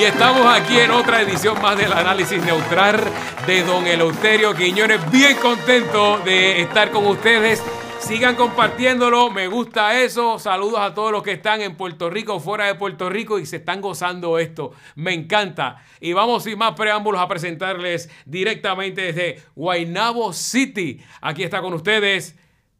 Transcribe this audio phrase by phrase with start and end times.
[0.00, 3.04] Y estamos aquí en otra edición más del análisis neutral
[3.46, 4.98] de Don Eleuterio Quiñones.
[5.10, 7.62] Bien contento de estar con ustedes.
[7.98, 10.38] Sigan compartiéndolo, me gusta eso.
[10.38, 13.56] Saludos a todos los que están en Puerto Rico, fuera de Puerto Rico y se
[13.56, 14.72] están gozando esto.
[14.94, 15.84] Me encanta.
[16.00, 21.04] Y vamos sin más preámbulos a presentarles directamente desde Guaynabo City.
[21.20, 22.36] Aquí está con ustedes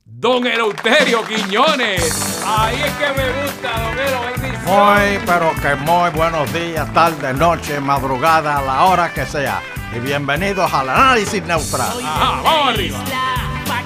[0.07, 2.43] Don Eleuterio Quiñones.
[2.47, 4.50] Ahí es que me gusta, Don Elo.
[4.71, 9.61] Muy, pero que muy buenos días, tarde, noche, madrugada, a la hora que sea.
[9.95, 11.89] Y bienvenidos al análisis neutral.
[12.05, 12.99] Ajá, vamos arriba.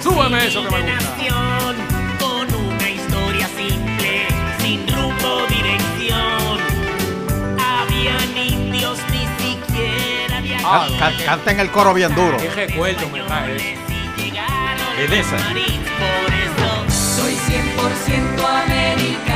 [0.02, 1.00] Súbeme eso que me gusta.
[1.00, 1.76] nación
[2.20, 4.26] con una historia simple,
[4.60, 6.58] sin rumbo dirección.
[7.58, 10.42] Habían indios ni siquiera.
[10.64, 12.36] Ah, Ca- Canten el coro bien duro.
[12.36, 15.36] Qué recuerdo me trae eso.
[15.36, 19.33] Por eso Soy 100% americano,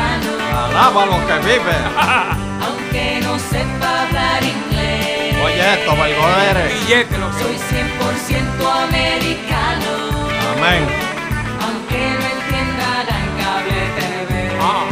[0.65, 1.77] Alaba lo que vive.
[2.66, 5.37] aunque no sepa hablar inglés.
[5.45, 6.69] Oye esto, Valgodere.
[6.74, 9.91] Billete, lo que Soy 100% americano,
[10.57, 10.85] Amén.
[11.63, 14.51] aunque no entienda la cable TV.
[14.60, 14.85] Ah,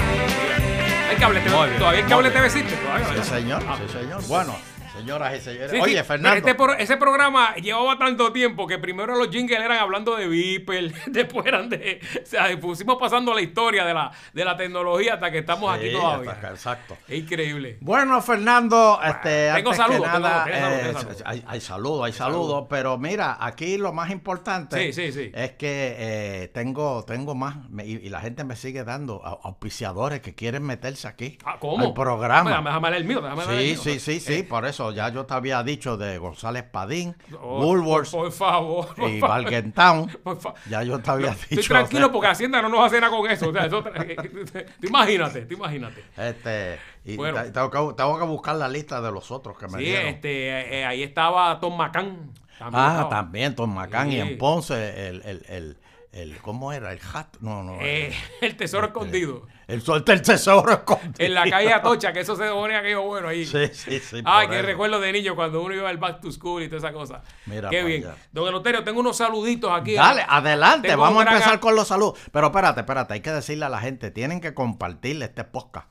[1.10, 1.78] hay cable TV.
[1.78, 2.30] Todavía el muy cable.
[2.30, 2.70] TV existe.
[2.76, 3.76] Sí, señor, Ah.
[3.78, 4.22] sí, señor.
[4.28, 4.56] Bueno,
[4.98, 5.70] señoras y señores.
[5.70, 6.36] Sí, Oye, sí, Fernando.
[6.38, 10.92] este pro- ese programa llevaba tanto tiempo que primero los jingles eran hablando de Viper,
[11.06, 12.00] después eran de.
[12.22, 15.92] O sea, pusimos pasando la historia de la, de la tecnología hasta que estamos aquí
[15.92, 16.30] todavía.
[16.32, 16.96] acá, Exacto.
[17.08, 17.78] Es increíble.
[17.80, 21.22] Bueno, Fernando, este, tengo saludos, tengo- tengo eh, saludos.
[21.24, 27.04] hay, hay saludos, hay saludos, pero mira, aquí lo más importante es que eh, tengo,
[27.04, 31.08] tengo más, me- y, y la gente me sigue dando au- auspiciadores que quieren meterse
[31.08, 31.84] aquí Ah, ¿Cómo?
[31.86, 32.50] al programa.
[32.50, 33.80] Déjame, déjame leer el mío, déjame el Sí, mío.
[33.82, 37.64] sí, sí, sí, Eh, por eso ya yo te había dicho de González Padín, oh,
[37.64, 38.94] Woolworths Por, por favor.
[38.96, 41.68] por y fa- Ya yo te había Estoy dicho.
[41.68, 43.48] tranquilo porque Hacienda no nos hace nada con eso.
[43.48, 46.04] O sea, eso tú imagínate, tú imagínate.
[46.16, 47.42] Este, y Bueno.
[47.42, 50.06] te- tengo, que, tengo que buscar la lista de los otros que me Sí, dieron.
[50.08, 52.32] este, eh, ahí estaba Tom McCann.
[52.58, 53.08] También Ah, estaba.
[53.10, 55.78] también, Tom McCann y en Ponce, el, el, el,
[56.12, 56.90] el, ¿cómo era?
[56.92, 57.76] El hat, no, no.
[57.82, 59.46] Eh, el tesoro escondido.
[59.66, 61.14] El suerte el tesoro escondido.
[61.18, 63.44] En la calle Atocha, que eso se ponía aquello bueno ahí.
[63.44, 64.22] Sí, sí, sí.
[64.22, 64.62] Qué eso.
[64.62, 67.22] recuerdo de niño cuando uno iba al back to school y toda esa cosa.
[67.46, 68.04] Mira qué bien.
[68.04, 68.16] allá.
[68.30, 69.94] Don Eloterio, tengo unos saluditos aquí.
[69.94, 72.18] Dale, adelante, Tengo vamos a empezar con los saludos.
[72.30, 75.88] Pero espérate, espérate, hay que decirle a la gente, tienen que compartirle este podcast.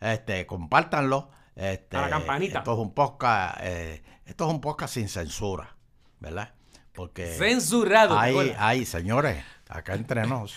[0.00, 1.30] Este, compártanlo.
[1.56, 2.58] Este, A la campanita.
[2.58, 5.74] Esto es un podcast, eh, esto es un podcast sin censura,
[6.20, 6.54] ¿verdad?
[6.92, 8.14] Porque Censurado.
[8.14, 10.54] ¿te hay, hay, señores, acá entre nos,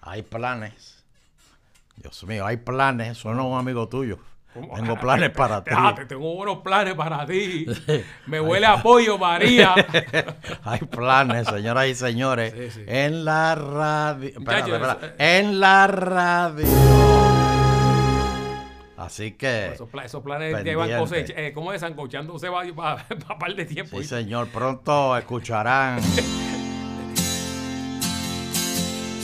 [0.00, 0.99] hay planes.
[2.00, 3.18] Dios mío, hay planes.
[3.18, 4.18] Suena un amigo tuyo.
[4.54, 4.74] ¿Cómo?
[4.74, 5.70] Tengo planes para ti.
[5.74, 7.66] Ah, te tengo buenos planes para ti.
[8.26, 9.74] Me huele a pollo, María.
[10.64, 12.52] Hay planes, señoras y señores.
[12.56, 12.84] Sí, sí.
[12.88, 14.28] En la radio.
[14.30, 15.38] Espérate, espérate.
[15.38, 16.66] En la radio.
[18.96, 19.68] Así que.
[19.74, 21.32] Esos, pla- esos planes llevan cosecha.
[21.36, 21.80] Eh, ¿Cómo es?
[21.80, 23.98] Sancochándose va para un par de tiempo.
[23.98, 24.48] Sí, señor.
[24.48, 26.00] Pronto escucharán.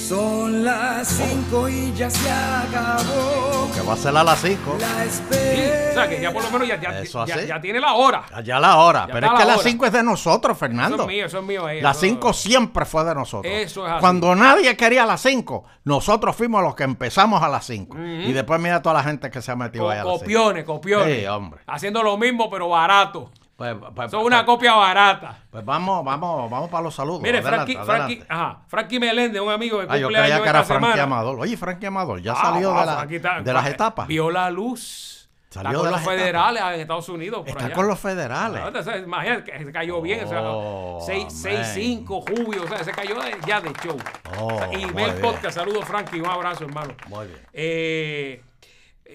[0.07, 4.77] Son las cinco y ya se acabó Que va a ser a las 5.
[4.79, 5.91] la Sí, espera.
[5.91, 8.25] o sea, que ya por lo menos ya, ya, Eso ya- ya tiene la hora.
[8.33, 9.07] Allá la hora.
[9.09, 9.69] Ya Pero es que la las hora.
[9.69, 11.03] 5 es de nosotros, Eso Fernando.
[11.03, 11.69] es mío, eso es mío.
[11.69, 13.53] eh, Las eso- 5 siempre fue de nosotros.
[13.53, 14.01] Eso es así.
[14.01, 17.97] Cuando nadie quería las 5, nosotros fuimos los que empezamos a las 5.
[17.99, 20.21] Y después mira toda la gente que se ha metido Co- ahí a las 5.
[20.21, 21.19] copiones, copiones.
[21.21, 21.61] Sí, hombre.
[21.67, 23.33] Haciendo lo mismo, pero barato.
[23.57, 25.39] Pues, pues, Son pues, una copia barata.
[25.51, 27.23] pues vamos, vamos, vamos para los saludos.
[27.23, 28.27] Mire, Adelante, Frankie, Frankie, adelante.
[28.29, 31.01] ajá, Frankie Meléndez, un amigo de Ah, yo cumpleaños creía que era Frankie.
[31.01, 31.41] Amador.
[31.41, 34.07] Oye, Frankie Amador, ya Ah, salió de, ah, la- Frankie está- de las etapas.
[34.09, 35.15] Vio la luz.
[35.49, 36.19] Salió está con de los etapas.
[36.19, 37.39] federales en Estados Unidos.
[37.39, 37.75] por Está allá.
[37.75, 38.63] con los federales.
[38.63, 40.25] Ah, o sea, Imagínate que se cayó bien.
[40.27, 42.65] o sea, Oh, 6-5, Jubio.
[42.65, 43.97] O sea, se cayó de- ya de show.
[44.39, 45.57] Oh, O sea, y ve el podcast.
[45.57, 46.21] Saludos, Frankie.
[46.21, 46.93] Un abrazo, hermano.
[47.09, 47.41] Muy bien.
[47.55, 48.43] Eh,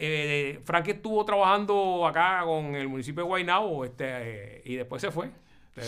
[0.04, 5.12] eh, Frankie estuvo trabajando acá con el municipio de Guaynabo este, eh, y después se
[5.12, 5.30] fue.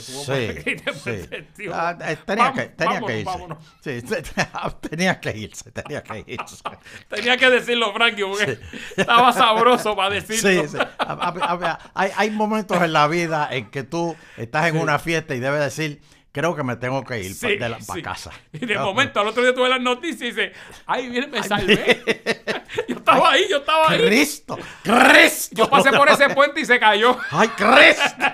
[1.72, 3.26] Ah, tenía "Vamos, que, tenía vámonos, que irse.
[3.26, 3.58] vámonos".
[3.82, 4.02] Sí,
[4.90, 6.64] tenía que irse, tenía que irse.
[7.10, 8.60] Tenía que decirlo, Frankie, porque
[8.96, 10.64] estaba sabroso para decirlo.
[10.64, 10.78] Sí, sí.
[11.00, 14.78] A- a- a ver, hay, hay momentos en la vida en que tú estás en
[14.78, 16.02] una fiesta y debes decir,
[16.34, 18.02] creo que me tengo que ir Sí, para sí.
[18.02, 18.32] casa.
[18.52, 20.52] Y de momento, al otro día tuve las noticias y dice,
[20.86, 22.04] ay, viene, me salvé.
[22.90, 24.00] yo estaba ahí, yo estaba ahí.
[24.06, 25.56] Cristo, Cristo.
[25.56, 27.18] Yo pasé por ese puente y se cayó.
[27.32, 28.26] Ay, Cristo.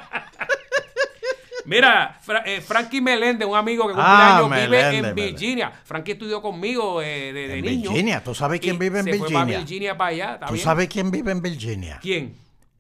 [1.65, 5.15] Mira, Fra- eh, Frankie Meléndez, un amigo que Ah, cumpleaños vive en.
[5.15, 5.71] Virginia.
[5.83, 7.89] Frankie estudió conmigo eh, de, de En niño.
[7.91, 9.57] Virginia, ¿tú sabes quién vive en se Fue para Virginia?
[9.59, 10.63] Virginia para allá, ¿está ¿Tú bien?
[10.65, 11.99] sabes quién vive en Virginia?
[12.01, 12.35] ¿Quién?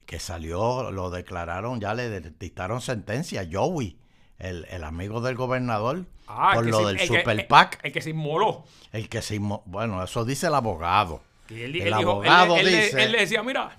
[0.07, 3.47] Que salió, lo declararon, ya le dictaron sentencia.
[3.51, 3.95] Joey,
[4.39, 7.47] el, el amigo del gobernador, Ah, por que lo se- del el que- Super el-
[7.47, 7.79] PAC.
[7.83, 8.63] El que se inmoló.
[8.91, 11.21] El que se inmo- bueno, eso dice el abogado.
[11.49, 13.77] Y él, el él dijo- él- abogado él dice, él le decía, mira,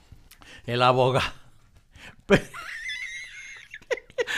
[0.67, 1.33] el abogado,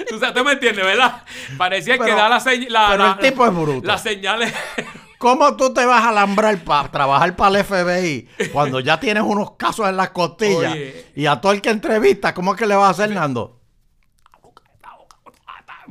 [0.08, 1.22] Tú, sabes, tú me entiendes, ¿verdad?
[1.58, 2.86] Parecía que Pero- da la señal.
[2.90, 3.86] pero el tipo es bruto.
[3.86, 4.52] Las señales.
[5.18, 9.52] ¿Cómo tú te vas a alambrar para trabajar para el FBI cuando ya tienes unos
[9.52, 11.06] casos en las costillas Oye.
[11.14, 13.60] y a todo el que entrevista, ¿cómo es que le vas a hacer, Nando?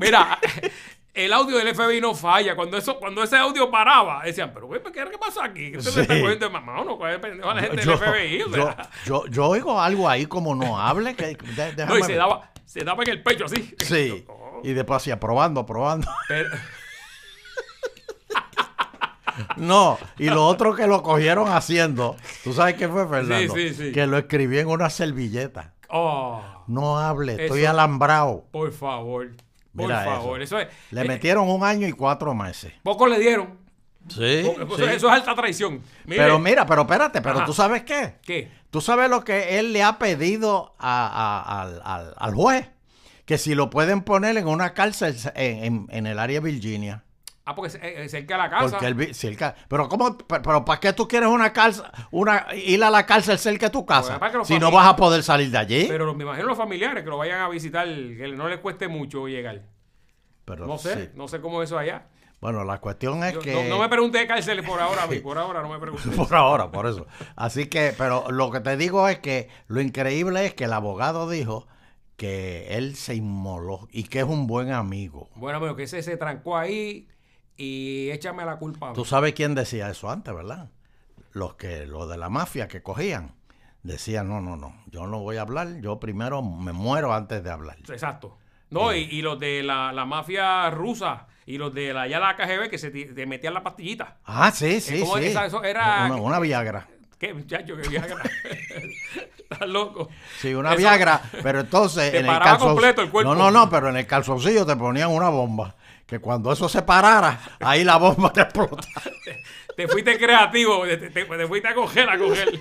[0.02, 0.40] Mira,
[1.14, 2.56] el audio del FBI no falla.
[2.56, 5.72] Cuando eso, cuando ese audio paraba, decían, pero güey, ¿qué, qué pasa aquí?
[5.72, 5.92] ¿Qué Sí.
[5.96, 6.84] me está cogiendo de mamá?
[6.84, 8.42] No, pendejo a la gente Yo, del FBI.
[8.44, 8.90] o yo, sea.
[9.06, 11.16] yo- yo oigo algo ahí como no hable.
[11.16, 13.76] Que, de- no, y se daba, se daba en el pecho así.
[13.80, 14.26] Sí.
[14.64, 16.08] Y después hacía probando, probando.
[16.28, 16.50] pero-
[19.58, 23.56] No, y lo otro que lo cogieron haciendo, ¿tú sabes qué fue, Fernando?
[23.56, 23.92] sí, sí.
[23.92, 25.74] Que lo escribí en una servilleta.
[25.90, 28.46] oh, No hable, estoy alambrado.
[28.52, 29.32] por favor.
[29.76, 30.42] Por Mira favor.
[30.42, 30.60] eso.
[30.60, 30.76] Eso, es.
[30.92, 32.74] Le eh, metieron un año y cuatro meses.
[32.84, 33.58] Pocos le dieron.
[34.10, 34.24] Sí.
[34.40, 35.82] Eso, eso es alta traición.
[36.06, 37.46] Mire, Pero mira, pero espérate, pero Ajá.
[37.46, 38.16] tú sabes qué?
[38.24, 38.52] ¿Qué?
[38.72, 42.70] Tú sabes lo que él le ha pedido a- al- al juez.
[43.26, 47.04] Que si lo pueden poner en una cárcel en, en- en el área de Virginia.
[47.52, 48.78] Ah, porque es, cerca de la casa.
[48.80, 52.90] Porque él, pero cómo, pero, pero ¿para qué tú quieres una cárcel, una, ir a
[52.90, 54.18] la cárcel cerca de tu casa?
[54.20, 55.86] Pues, los Si no vas a poder salir de allí.
[55.88, 59.28] Pero me imagino los familiares que lo vayan a visitar, que no les cueste mucho
[59.28, 59.64] llegar.
[60.46, 61.10] Pero No sé, sí.
[61.16, 62.08] no sé cómo es eso allá.
[62.40, 63.54] Bueno, la cuestión es Yo- que...
[63.54, 66.10] no, no me pregunte de cárceles por ahora, por ahora no me pregunte.
[66.16, 67.06] Por ahora, por eso.
[67.36, 71.30] Así que, pero lo que te digo es que lo increíble es que el abogado
[71.30, 71.68] dijo
[72.18, 75.30] que él se inmoló y que es un buen amigo.
[75.36, 77.08] Bueno, amigo, que ese se trancó ahí
[77.62, 78.94] y échame la culpa.
[78.94, 80.70] Tú sabes quién decía eso antes, ¿verdad?
[81.34, 83.36] Los que, los de la mafia que cogían,
[83.84, 87.52] decían, no, no, no, yo no voy a hablar, yo primero me muero antes de
[87.52, 87.78] hablar.
[87.90, 88.38] Exacto.
[88.70, 92.36] No, y, y los de la, la mafia rusa y los de la, ya la
[92.36, 94.18] KGB que se te metían la pastillita.
[94.26, 95.26] Ah, sí, sí, ¿Cómo sí.
[95.26, 96.88] esa- eso era- Una, una Viagra.
[97.20, 97.76] ¿Qué, muchacho?
[97.78, 98.24] ¿Qué Viagra?
[99.50, 100.10] Estás loco.
[100.40, 103.34] Sí, una Eso- Viagra, pero entonces Te en el calzon- completo el cuerpo.
[103.36, 105.76] No, no, no, pero en el calzoncillo te ponían una bomba.
[106.12, 108.86] Que cuando eso se parara, ahí la bomba te explota.
[109.78, 112.60] Te fuiste creativo, te, te- te fuiste a coger, a coger.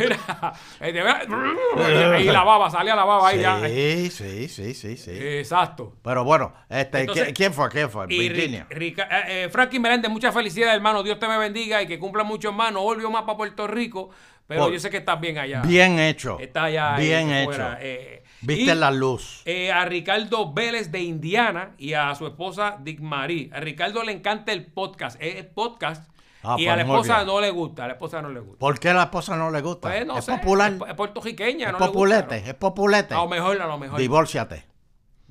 [0.00, 3.60] Mira, eh, ahí la baba, salía la baba ahí ya.
[3.68, 5.10] Sí, sí, sí, sí, sí.
[5.14, 5.96] Exacto.
[6.02, 7.68] Pero bueno, este, Entonces- ¿quién- ¿quién fue?
[7.68, 8.06] ¿Quién fue?
[8.08, 8.66] Y Virginia.
[8.70, 11.02] Ri- Rica- eh, eh, Frankie Meléndez, mucha felicidad, hermano.
[11.02, 12.72] Dios te me bendiga y que cumpla mucho más.
[12.72, 14.08] No volvió más para Puerto Rico,
[14.46, 15.60] pero Por- yo sé que estás bien allá.
[15.60, 16.38] Bien hecho.
[16.40, 16.96] Está allá.
[16.96, 17.44] Bien hecho.
[17.50, 17.78] fuera.
[17.82, 19.42] Eh, Viste y, la luz.
[19.44, 23.50] eh, a Ricardo Vélez de Indiana y a su esposa Dick Marie.
[23.52, 25.20] A Ricardo le encanta el podcast.
[25.20, 26.08] Es podcast.
[26.42, 27.84] Ah, y pues a la esposa no le gusta.
[27.84, 28.58] A la esposa no le gusta.
[28.58, 29.88] ¿Por qué a la esposa no le gusta?
[29.88, 30.72] Pues no es sé, popular.
[30.72, 31.66] Es, es puertorriqueña.
[31.66, 32.46] Es no le gusta, populete, ¿no?
[32.46, 33.14] es populete.
[33.14, 34.00] A lo mejor, a lo mejor.
[34.00, 34.64] Divórciate.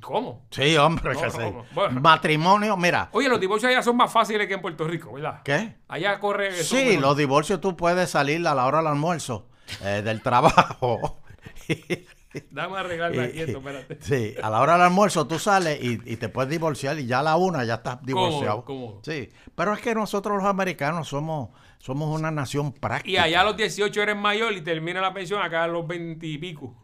[0.02, 0.46] ¿Cómo?
[0.52, 1.38] Sí, hombre, No, que sí.
[1.74, 2.00] Bueno.
[2.00, 3.10] Matrimonio, mira.
[3.12, 5.42] Oye, los divorcios allá son más fáciles que en Puerto Rico, ¿verdad?
[5.44, 5.76] ¿Qué?
[5.88, 6.50] Allá corre.
[6.50, 9.48] eso Sí, los divorcios tú puedes salir a la hora del almuerzo
[9.84, 11.22] eh, del trabajo.
[12.52, 13.98] Dame arreglarme aquí esto, espérate.
[14.02, 17.20] sí, a la hora del almuerzo tú sales y, y te puedes divorciar y ya
[17.20, 18.64] a la una ya estás divorciado.
[18.66, 19.02] cómodo.
[19.04, 21.50] Sí, pero es que nosotros los americanos somos,
[21.80, 23.10] somos una nación práctica.
[23.10, 26.26] Y allá a los 18 eres mayor y termina la pensión acá a los 20
[26.28, 26.76] y pico.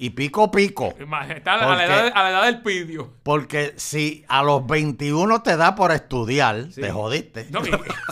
[0.00, 0.94] Y pico pico.
[1.28, 3.14] Está a la, edad, a la edad del pidio.
[3.24, 6.80] Porque si a los 21 te da por estudiar, Sí.
[6.82, 7.48] te jodiste.
[7.50, 7.60] No,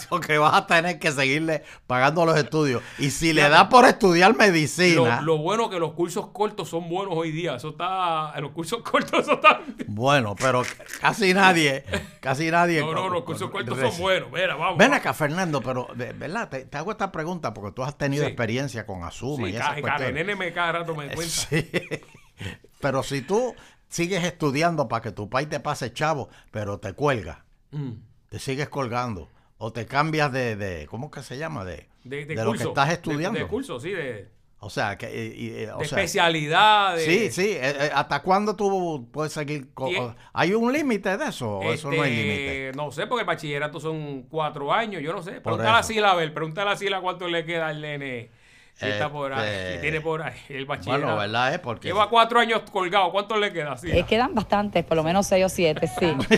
[0.09, 2.83] Porque vas a tener que seguirle pagando los estudios.
[2.99, 6.89] Y si le da por estudiar Lo, medicina, lo bueno que los cursos cortos son
[6.89, 7.55] buenos hoy día.
[7.55, 8.33] Eso está.
[8.35, 9.61] En los cursos cortos eso está.
[9.87, 10.63] bueno, pero
[11.01, 11.85] casi nadie,
[12.19, 12.81] casi nadie.
[12.81, 14.29] No, no, con- los cursos con- cortos son buenos.
[14.33, 14.77] Mira, vamos.
[14.79, 16.49] Ven acá, Fernando, pero, ¿verdad?
[16.49, 18.29] Te, te hago esta pregunta porque tú has tenido Sí.
[18.31, 20.15] experiencia con Asuma Sí, y ca- esas ca- cuestiones.
[20.15, 21.23] nene me cada rato me cuenta.
[21.33, 21.71] Sí.
[22.81, 23.55] Pero si tú
[23.89, 27.93] sigues estudiando para que tu país te pase chavo, pero te cuelga, Mm.
[28.29, 29.29] te sigues colgando,
[29.59, 31.65] o te cambias de, de ¿cómo que se llama?
[31.65, 32.63] De, De, de de lo curso.
[32.65, 33.39] que estás estudiando.
[33.39, 34.29] De, curso, sí, de,
[34.61, 36.97] O sea, que, y- y- o de sea, especialidad.
[36.99, 37.49] Sí, sí.
[37.53, 39.69] eh, eh, ¿Hasta cuándo tú puedes seguir?
[40.33, 41.59] ¿Hay un límite de eso?
[41.59, 42.73] ¿O eso no hay Este, límite?
[42.77, 45.41] No sé, porque el bachillerato son cuatro años, yo no sé.
[45.41, 45.83] Pregúntale a.
[45.83, 48.31] Sila, a ver, pregúntale a Sila cuánto le queda al nene.
[48.79, 51.07] Si está por ahí, Este, si tiene por ahí el bachillerato.
[51.07, 51.55] Bueno, ¿verdad?
[51.55, 53.75] Es porque Lleva cuatro años colgado, ¿cuánto le queda?
[53.79, 53.97] Sila?
[53.97, 56.15] Eh, quedan bastantes, por lo menos seis o siete, sí.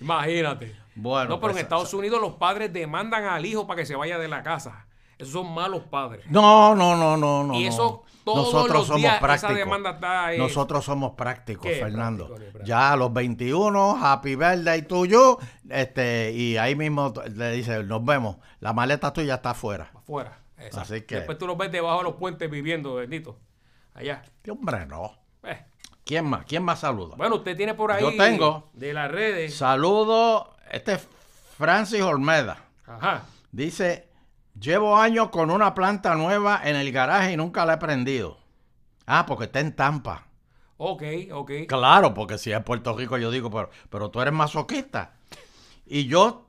[0.00, 0.74] Imagínate.
[0.96, 3.94] Bueno, no, pero pues, en Estados Unidos los padres demandan al hijo para que se
[3.94, 4.86] vaya de la casa.
[5.18, 6.24] Esos son malos padres.
[6.28, 7.54] No, no, no, no, no.
[7.54, 9.56] Y eso todos Nosotros los somos días esa prácticos.
[9.56, 10.38] demanda está ahí.
[10.38, 12.28] Nosotros somos prácticos, ¿Qué Fernando.
[12.34, 12.64] práctico?
[12.64, 18.04] Ya a los 21, happy birthday to you, este, y ahí mismo le dice, nos
[18.04, 19.90] vemos, la maleta tuya está afuera.
[19.94, 20.38] Afuera.
[20.56, 20.80] Exacto.
[20.80, 23.38] Así que- Después tú los ves debajo de los puentes viviendo, bendito.
[23.92, 24.22] Allá.
[24.42, 25.12] ¿Qué hombre, no.
[25.44, 25.62] Eh.
[26.04, 26.44] ¿Quién más?
[26.46, 27.16] ¿Quién más saluda?
[27.16, 28.02] Bueno, usted tiene por ahí.
[28.02, 28.70] Yo tengo.
[28.72, 29.54] De las redes.
[29.54, 31.08] Saludo, este es
[31.58, 32.56] Francis Olmeda.
[32.86, 33.22] Ajá.
[33.52, 34.08] Dice,
[34.64, 38.38] llevo años con una planta nueva en el garaje y nunca la he prendido.
[39.06, 40.26] Ah, porque está en Tampa.
[40.76, 41.02] Ok,
[41.32, 41.50] ok.
[41.68, 45.14] Claro, porque si es Puerto Rico, yo digo, pero, pero tú eres masoquista.
[45.86, 46.46] Y yo,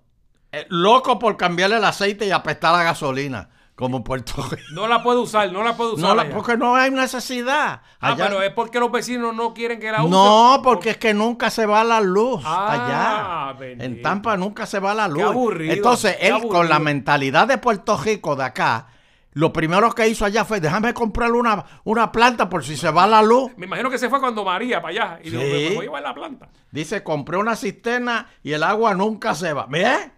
[0.51, 4.63] eh, loco por cambiarle el aceite y apestar la gasolina, como Puerto Rico.
[4.73, 6.09] No la puede usar, no la puede usar.
[6.09, 7.81] No, la- porque no hay necesidad.
[7.99, 10.11] Ah, Allá- pero es porque los vecinos no quieren que la usen.
[10.11, 13.59] no, porque es que nunca se va la luz Ah, allá.
[13.59, 13.83] bendito.
[13.83, 15.23] En Tampa nunca se va la luz.
[15.23, 16.53] aburrido, Entonces, qué él aburrido.
[16.55, 18.87] con la mentalidad de Puerto Rico de acá,
[19.33, 23.05] lo primero que hizo allá fue, déjame comprarle una, una planta por si se va
[23.05, 23.51] la luz.
[23.57, 25.19] Me imagino que se fue cuando María para allá.
[25.21, 25.49] Y dijo, Sí.
[25.49, 26.49] me voy a llevar la planta.
[26.71, 29.67] Dice, compré una cisterna y el agua nunca se va.
[29.67, 30.13] Mira,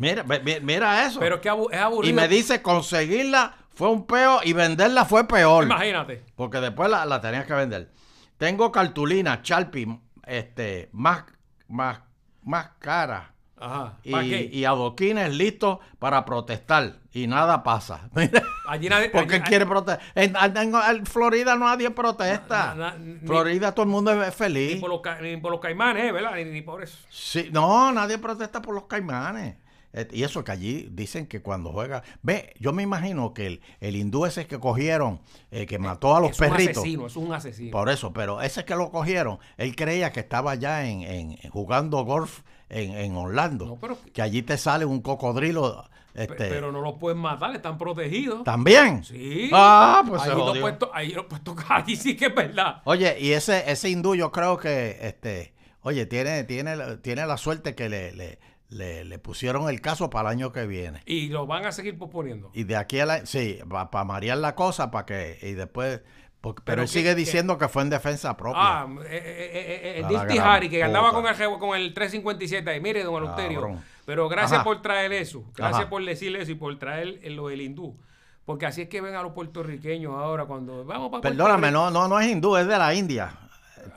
[0.00, 0.24] mira,
[0.62, 1.20] mira eso.
[1.20, 2.10] Pero es que es aburrido.
[2.10, 5.64] y me dice, conseguirla fue un peo y venderla fue peor.
[5.64, 6.24] Imagínate.
[6.34, 7.92] Porque después la, la tenías que vender.
[8.36, 11.24] Tengo cartulina, Sharpie, este, más,
[11.68, 12.00] más,
[12.42, 13.34] más cara.
[13.62, 13.98] Ajá.
[14.02, 16.94] Y, y adoquines listos para protestar.
[17.12, 18.08] Y nada pasa.
[18.66, 19.10] Allí nadie.
[19.10, 20.00] ¿Por qué allí- quiere protestar?
[20.14, 22.74] En, en- en Florida nadie protesta.
[22.74, 24.80] Na- na- ni- Florida todo el mundo es Ni feliz.
[24.80, 26.10] por, los, ni por los caimanes.
[26.12, 26.34] ¿verdad?
[26.36, 26.96] Ni, ni por eso.
[27.10, 29.56] Sí, no, nadie protesta por los caimanes.
[29.92, 32.02] Eh, Y eso que allí dicen que cuando juega...
[32.22, 35.20] Ve, yo me imagino que el, el hindú ese que cogieron,
[35.50, 36.76] eh, que mató a los es perritos...
[36.76, 37.70] un asesino, es un asesino.
[37.72, 42.04] Por eso, pero ese que lo cogieron, él creía que estaba allá en, en- jugando
[42.04, 43.66] golf en, en Orlando.
[43.66, 45.84] No, pero- Que allí te sale un cocodrilo.
[46.12, 48.42] Este, Pero no los pueden matar, están protegidos.
[48.42, 49.04] ¿También?
[49.04, 49.48] Sí.
[49.52, 52.82] Ah, pues ahí lo puesto, ahí lo puesto, allí sí que es verdad.
[52.84, 57.76] Oye, y ese, ese hindú yo creo que, este, oye, tiene, tiene, tiene la suerte
[57.76, 61.02] que le, le, le, le pusieron el caso para el año que viene.
[61.06, 62.50] Y lo van a seguir posponiendo.
[62.54, 66.00] Y de aquí a la, sí, para marear la cosa, para que, y después,
[66.40, 68.60] porque- pero, Pero él que- sigue diciendo que fue en defensa propia.
[68.62, 72.80] Ah, eh, eh, eh, eh, Harry que andaba con el, con el 357 ahí.
[72.80, 73.60] Mire, don Eleuterio.
[73.60, 73.84] Cabrón.
[74.06, 74.64] Pero gracias Ajá.
[74.64, 75.44] por traer eso.
[75.56, 75.90] Gracias Ajá.
[75.90, 77.96] por decir eso y por traer lo del hindú.
[78.44, 82.08] Porque así es que ven a los puertorriqueños ahora cuando vamos para Perdóname, no, no,
[82.08, 83.32] no es hindú, es de la India.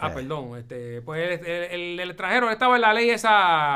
[0.04, 0.58] Ah, Este, perdón.
[0.60, 3.30] Este, pues el, el, el- el extranjero estaba en la ley esa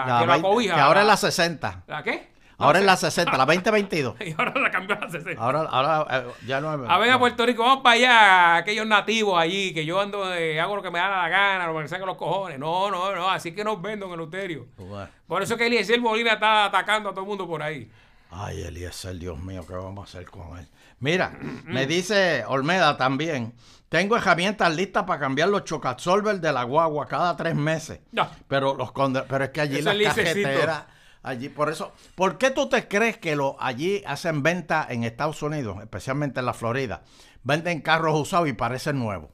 [0.05, 0.75] la que lo 20 acobija.
[0.75, 1.84] que ahora es la 60.
[1.88, 2.38] ¿La qué?
[2.60, 3.12] Ahora es la sé.
[3.12, 4.15] 60, la 2022.
[4.25, 5.39] Y ahora la cambió a la 60.
[5.39, 6.89] Ahora, ahora eh, ya no es.
[6.89, 7.19] A ver a.
[7.19, 10.89] Puerto Rico, vamos para allá, aquellos nativos allí, que yo ando, de- hago lo que
[10.89, 12.57] me da la gana, lo que me los cojones.
[12.57, 14.65] No, no, no, así que nos venden el Euterio.
[14.75, 15.07] Bueno.
[15.27, 17.91] Por eso es que Eliezer Molina está atacando a todo el mundo por ahí.
[18.29, 20.67] Ay, Eliezer, Dios mío, ¿qué vamos a hacer con él?
[21.00, 23.53] Mira, me dice Olmeda también.
[23.89, 28.00] Tengo herramientas listas para cambiar los chocabsorbers de la guagua cada tres meses.
[28.48, 28.91] Pero los
[29.27, 30.86] pero es que allí las cajeteras,
[31.24, 35.41] allí, por eso, ¿por qué tú te crees que lo, allí hacen venta en Estados
[35.41, 37.03] Unidos, especialmente en la Florida?
[37.43, 39.31] Venden carros usados y parecen nuevos.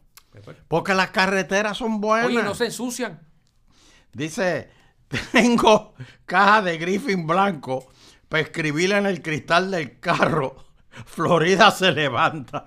[0.68, 2.28] Porque las carreteras son buenas.
[2.28, 3.22] Oye, no se ensucian.
[4.12, 4.70] Dice,
[5.32, 5.96] tengo
[6.26, 7.88] caja de Griffin blanco
[8.34, 10.56] para escribirle en el cristal del carro.
[11.06, 12.66] Florida se levanta.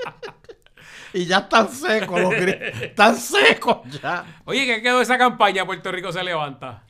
[1.12, 4.40] y ya están secos los Están secos ya.
[4.46, 5.66] Oye, ¿qué quedó esa campaña?
[5.66, 6.84] Puerto Rico se levanta.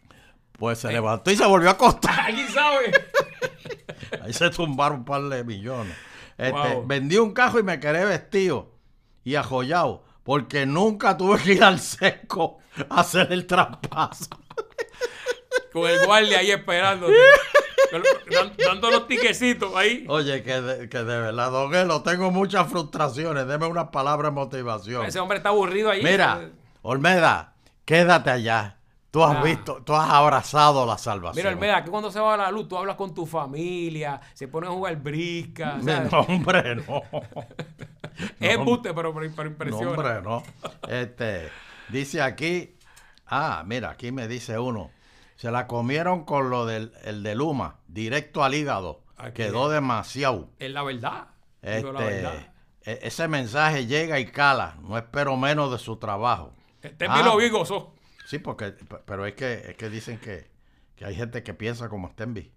[0.53, 2.21] Pues se levantó y se volvió a acostar.
[2.27, 2.93] ¿Alguien sabe?
[4.23, 5.97] Ahí se tumbaron un par de millones.
[6.39, 6.87] Este, Wow.
[6.87, 8.77] Vendí un cajo y me quedé vestido
[9.25, 10.05] y ajollado.
[10.23, 12.59] Porque nunca tuve que ir al seco
[12.89, 14.29] a hacer el traspaso.
[15.81, 17.13] Con el guardia ahí esperándote.
[18.67, 20.07] Dando los tiquecitos ahí.
[20.09, 23.47] Oye, que de, que de verdad, Don Elo, tengo muchas frustraciones.
[23.47, 25.05] Deme unas palabras de motivación.
[25.07, 26.03] Ese hombre está aburrido ahí.
[26.03, 26.49] Mira,
[26.83, 27.53] Olmeda,
[27.85, 28.79] quédate allá.
[29.11, 29.43] Tú has Ah.
[29.43, 31.37] visto, tú has abrazado la salvación.
[31.37, 34.71] Mira, Almeda, que cuando se va la luz, tú hablas con tu familia, se ponen
[34.71, 35.77] a jugar brisca.
[35.77, 37.03] No, hombre, no.
[38.41, 39.91] es no, embuste, pero, pero, pero No, impresiona.
[39.91, 40.43] hombre, no.
[40.89, 41.51] Este,
[41.89, 42.77] dice aquí,
[43.27, 44.91] ah, mira, aquí me dice uno,
[45.37, 49.03] se la comieron con lo del el de Luma, directo al hígado.
[49.17, 49.43] Aquí.
[49.45, 50.51] Quedó demasiado.
[50.59, 51.29] Es la verdad.
[51.63, 52.53] Digo la Este, verdad.
[52.83, 54.77] e- ese mensaje llega y cala.
[54.83, 56.53] No espero menos de su trabajo.
[56.83, 57.23] Este Ah.
[57.25, 57.95] lo vi gozó.
[58.27, 58.75] Sí, porque,
[59.07, 60.51] pero es que, es que dicen que,
[60.95, 62.53] que hay gente que piensa como Stenby.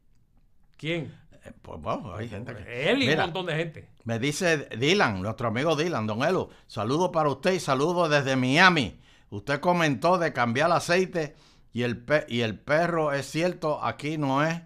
[0.77, 1.15] ¿Quién?
[1.45, 2.89] Eh, Pues bueno, hay gente que...
[2.91, 3.89] Él y Mira, un montón de gente.
[4.03, 8.99] Me dice Dylan, nuestro amigo Dylan, don Elo, saludo para usted y saludo desde Miami.
[9.29, 11.35] Usted comentó de cambiar aceite
[11.73, 14.61] y el, pe- y el perro, es cierto, aquí no es.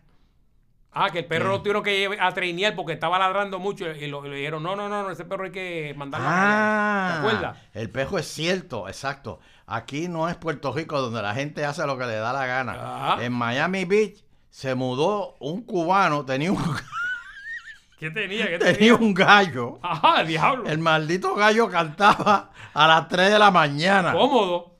[0.95, 4.05] Ah, que el perro lo tuvieron que llevar a treinear porque estaba ladrando mucho y
[4.07, 6.37] lo, y le dijeron, no, no, no, no, ese perro hay que mandarlo a Ah,
[6.37, 6.63] callar".
[7.07, 7.57] ¿Te acuerdas?
[7.73, 9.39] el perro es cierto, exacto.
[9.65, 12.73] Aquí no es Puerto Rico donde la gente hace lo que le da la gana.
[12.73, 13.23] Ajá.
[13.25, 16.61] En Miami Beach se mudó un cubano, tenía un,
[17.97, 18.47] ¿Qué tenía?
[18.49, 18.95] ¿Qué tenía tenía?
[18.95, 19.79] un gallo.
[19.81, 20.69] Ajá, diablo.
[20.69, 24.11] El maldito gallo cantaba a las 3 de la mañana.
[24.11, 24.75] Cómodo.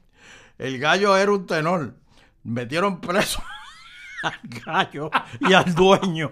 [0.60, 1.96] El gallo era un tenor.
[2.44, 3.42] Metieron preso.
[4.24, 6.32] al gallo y al dueño.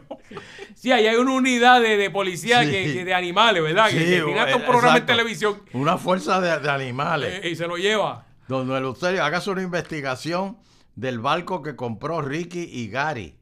[0.76, 2.72] Sí, ahí hay una unidad de, de policía Sí.
[2.72, 3.90] que, que de animales, ¿verdad?
[3.90, 7.42] que, Sí, que tiene hasta un eh, programa en televisión Una fuerza de, de animales.
[7.44, 8.26] eh, y se lo lleva.
[8.48, 10.58] Donde el usted hágase una investigación
[10.96, 13.38] del barco que compró Ricky y Gary.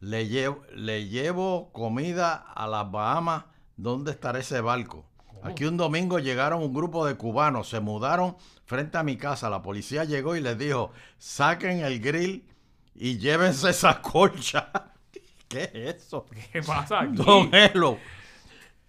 [0.00, 3.44] Le llevo, le llevo comida a las Bahamas.
[3.76, 5.06] ¿Dónde estará ese barco?
[5.42, 8.36] Aquí un domingo llegaron un grupo de cubanos, se mudaron
[8.66, 9.48] frente a mi casa.
[9.48, 12.44] La policía llegó y les dijo, saquen el grill
[12.94, 14.70] y llévense esa colcha.
[15.48, 16.26] ¿Qué es eso?
[16.52, 17.16] ¿Qué pasa aquí?
[17.16, 17.98] Don Elo,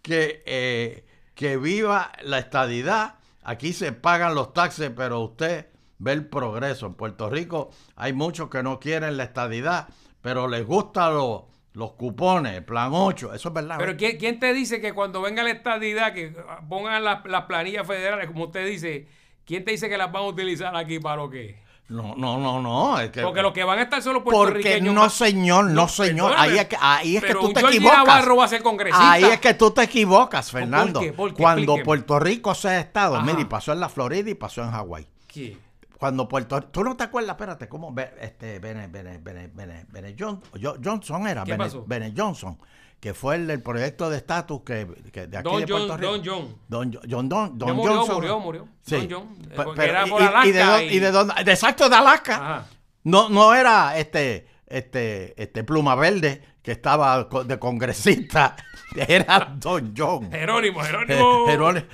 [0.02, 1.06] que, eh,
[1.36, 3.16] que viva la estadidad.
[3.44, 5.68] Aquí se pagan los taxes, pero usted
[6.00, 6.88] ve el progreso.
[6.88, 9.88] En Puerto Rico hay muchos que no quieren la estadidad,
[10.22, 11.44] pero les gustan los,
[11.74, 13.36] los cupones, plan 8.
[13.36, 13.76] Eso es verdad.
[13.78, 13.98] Pero ¿eh?
[13.98, 16.36] ¿quién, quién te dice que cuando venga la estadidad, que
[16.68, 19.08] pongan las, las planillas federales, como usted dice,
[19.48, 21.66] ¿quién te dice que las van a utilizar aquí para lo que?
[21.90, 23.00] No, no, no, no.
[23.00, 24.94] Es que, Porque los que van a estar solo porque puertorriqueños.
[24.94, 26.34] no, más- señor, no, señor.
[26.36, 27.98] Ahí es que, ahí es que tú te equivocas.
[28.06, 29.10] Navarro va a ser congresista.
[29.14, 31.00] Ahí es que tú te equivocas, Fernando.
[31.00, 31.14] qué?
[31.14, 31.42] ¿Por qué?
[31.42, 31.86] Cuando Explíqueme.
[31.86, 33.26] Puerto Rico sea estado, Ajá.
[33.26, 35.08] mire, pasó en la Florida y pasó en Hawái.
[35.28, 35.58] ¿Qué?
[35.98, 40.42] cuando Puerto tú no te acuerdas, espérate, cómo este Bene, Bene, Bene, Bene, Bene John-
[40.62, 41.84] Jo- Johnson era, ¿Qué Bene, pasó?
[41.88, 42.56] Bene Johnson,
[43.00, 46.00] que fue el del proyecto de estatus que, que de aquí Don de Puerto John,
[46.00, 46.12] Rico.
[46.12, 46.56] Don John.
[46.68, 48.16] Don, Jo- John, Don, Don murió, Johnson.
[48.16, 48.68] murió, murió.
[48.82, 49.08] Sí.
[49.08, 51.96] Don John, pero- era por y- Alaska y de dónde, y- y de exacto de
[51.96, 52.36] Alaska.
[52.36, 52.66] Ajá.
[53.04, 58.56] No, no era este, este, este Pluma Verde que estaba de congresista,
[58.96, 60.30] era Don John.
[60.32, 61.46] Jerónimo, Je- Jerónimo.
[61.48, 61.86] Jerónimo,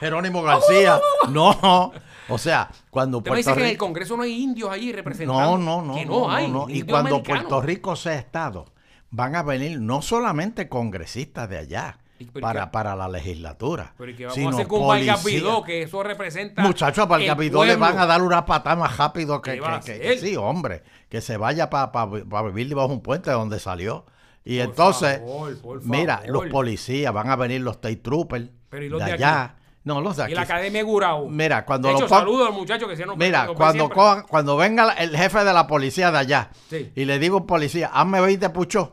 [0.00, 0.98] Jerónimo García.
[1.30, 1.92] No,
[2.30, 3.76] o sea, cuando Puerto dice que en el.
[3.78, 5.58] Congreso no hay indios allí representando.
[5.58, 5.94] No, no, no.
[5.94, 6.50] Que no, hay.
[6.50, 6.66] no.
[6.68, 7.42] Y cuando americanos.
[7.44, 8.66] Puerto Rico sea Estado,
[9.10, 14.16] van a venir no solamente congresistas de allá ¿Y para, para la legislatura, Pero ¿y
[14.16, 15.24] qué vamos sino a hacer con.
[15.24, 15.62] Vidó?
[15.62, 16.62] Que eso representa.
[16.62, 19.80] Muchachos, el Capitol le van a dar una patada más rápido que, ¿Qué va a
[19.80, 20.82] que- que- que sí, hombre.
[21.08, 24.04] Que se vaya para vivir debajo de un puente donde salió.
[24.44, 28.98] Y entonces, favor, mira, los policías, van a venir los State Troopers Pero ¿y los
[29.00, 29.54] de de allá.
[29.84, 30.34] No, los de Y aquí.
[30.34, 31.28] la Academia de Gurao.
[31.28, 34.26] Mira, cuando de lo hecho, pon- saludo al muchacho que se nos Mira, cuando, cojan-
[34.28, 36.90] cuando venga el jefe de la policía de allá Sí.
[36.96, 38.90] y le digo a policía, hazme 20 puchos,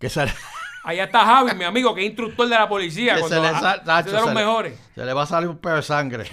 [0.00, 0.10] que
[0.82, 3.14] Allá está Javi, mi amigo, que es instructor de la policía.
[3.16, 3.52] que cuando- se le
[3.84, 4.78] Nacho, los se le- mejores.
[4.94, 6.24] se le va a salir un pedo de sangre.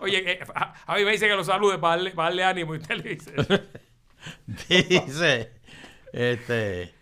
[0.00, 2.74] Oye, eh, Ja- Javi me dice que lo salude para darle, para darle ánimo.
[2.74, 3.32] Y usted le dice.
[4.68, 5.52] Dice,
[6.12, 6.94] este,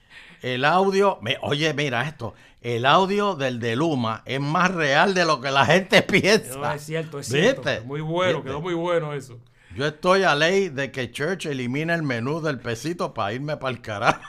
[0.43, 5.25] el audio, me- oye, mira esto, el audio del de Luma es más real de
[5.25, 6.59] lo que la gente piensa.
[6.59, 7.71] No, es cierto, es cierto.
[7.85, 8.49] Muy bueno, ¿Viste?
[8.51, 9.39] quedó muy bueno eso.
[9.75, 13.71] Yo estoy a ley de que Church elimine el menú del pesito para irme para
[13.75, 14.21] el carajo.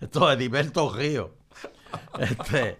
[0.00, 1.34] Esto es Diverto Río.
[2.18, 2.78] Este,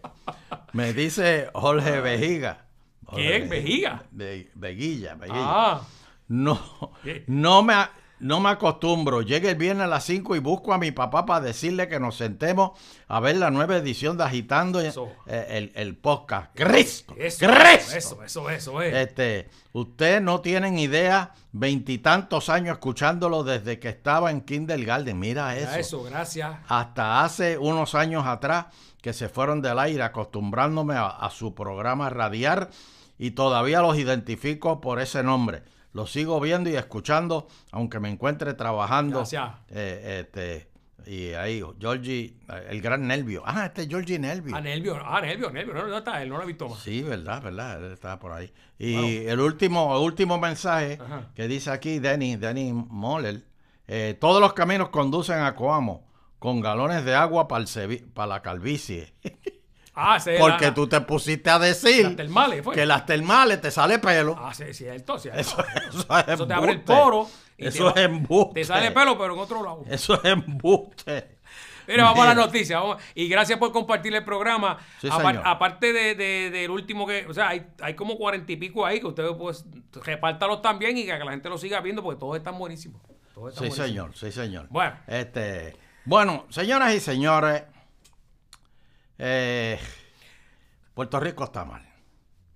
[0.73, 2.67] me dice Jorge Vejiga.
[3.15, 3.43] ¿Quién?
[3.43, 4.03] Jorge ¿Vejiga?
[4.11, 5.41] Ve- Veguilla, Veguilla.
[5.43, 5.83] Ah,
[6.29, 7.25] No, ¿Qué?
[7.27, 9.23] no me, a- no me acostumbro.
[9.23, 12.17] Llega el viernes a las 5 y busco a mi papá para decirle que nos
[12.17, 12.73] sentemos
[13.07, 15.09] a ver la nueva edición de Agitando Eso.
[15.27, 16.51] eh, el, el podcast.
[16.55, 17.15] ¡Cristo!
[17.17, 17.97] eso, ¡Cristo!
[17.97, 18.95] eso, eso, eso es.
[18.95, 25.19] Este, usted no tienen idea, veintitantos años escuchándolo desde que estaba en kindergarten.
[25.19, 25.71] Mira eso.
[25.71, 26.57] Ya eso, gracias.
[26.69, 28.67] Hasta hace unos años atrás
[29.01, 32.71] que se fueron del aire acostumbrándome a, a su programa radiar
[33.17, 35.63] y todavía los identifico por ese nombre.
[35.93, 39.19] Los sigo viendo y escuchando, aunque me encuentre trabajando.
[39.19, 39.51] Gracias.
[39.71, 40.69] Eh, este,
[41.07, 43.43] y ahí, Georgie, eh, el gran Nervio.
[43.47, 44.55] Ah, este es Georgie Nervio.
[44.55, 45.75] Ah, Nervio, ah, Nervio, Nervio.
[45.75, 46.81] No, no está él, no lo he visto más.
[46.81, 48.53] Sí, verdad, verdad, él estaba por ahí.
[48.79, 51.31] Y el último, el último mensaje Ajá.
[51.35, 53.43] que dice aquí Denny, Denny Moller,
[53.87, 56.07] eh, todos los caminos conducen a Coamo
[56.39, 57.65] con galones de agua para,
[58.27, 59.15] la calvicie.
[60.01, 62.75] Ah, Porque la- tú te pusiste a decir las termales, fue.
[62.75, 64.37] que las termales te sale pelo.
[64.39, 65.41] Ah, sí, cierto, cierto.
[65.41, 65.57] Eso,
[65.89, 67.29] eso es Eso te abre el poro.
[67.57, 68.61] y te Eso va- es embuste.
[68.61, 69.85] Te sale pelo, pero en otro lado.
[69.89, 71.39] Eso es embuste.
[71.89, 72.79] Mira, vamos a la noticia.
[72.81, 74.79] vamos- y gracias por compartir el programa.
[75.01, 75.43] Sí, Apar- señor.
[75.47, 77.27] aparte de, de- del último que.
[77.27, 79.65] O sea, hay, hay como cuarenta y pico ahí que ustedes, pues,
[80.05, 83.01] repártalos también y que la gente lo siga viendo porque todos están buenísimos.
[83.35, 83.89] Todos están Sí, buenísimos.
[83.89, 84.67] señor, sí, señor.
[84.71, 84.97] Bueno.
[85.07, 87.63] Este, bueno, señoras y señores,
[89.19, 89.79] eh,
[90.95, 91.83] Puerto Rico está mal.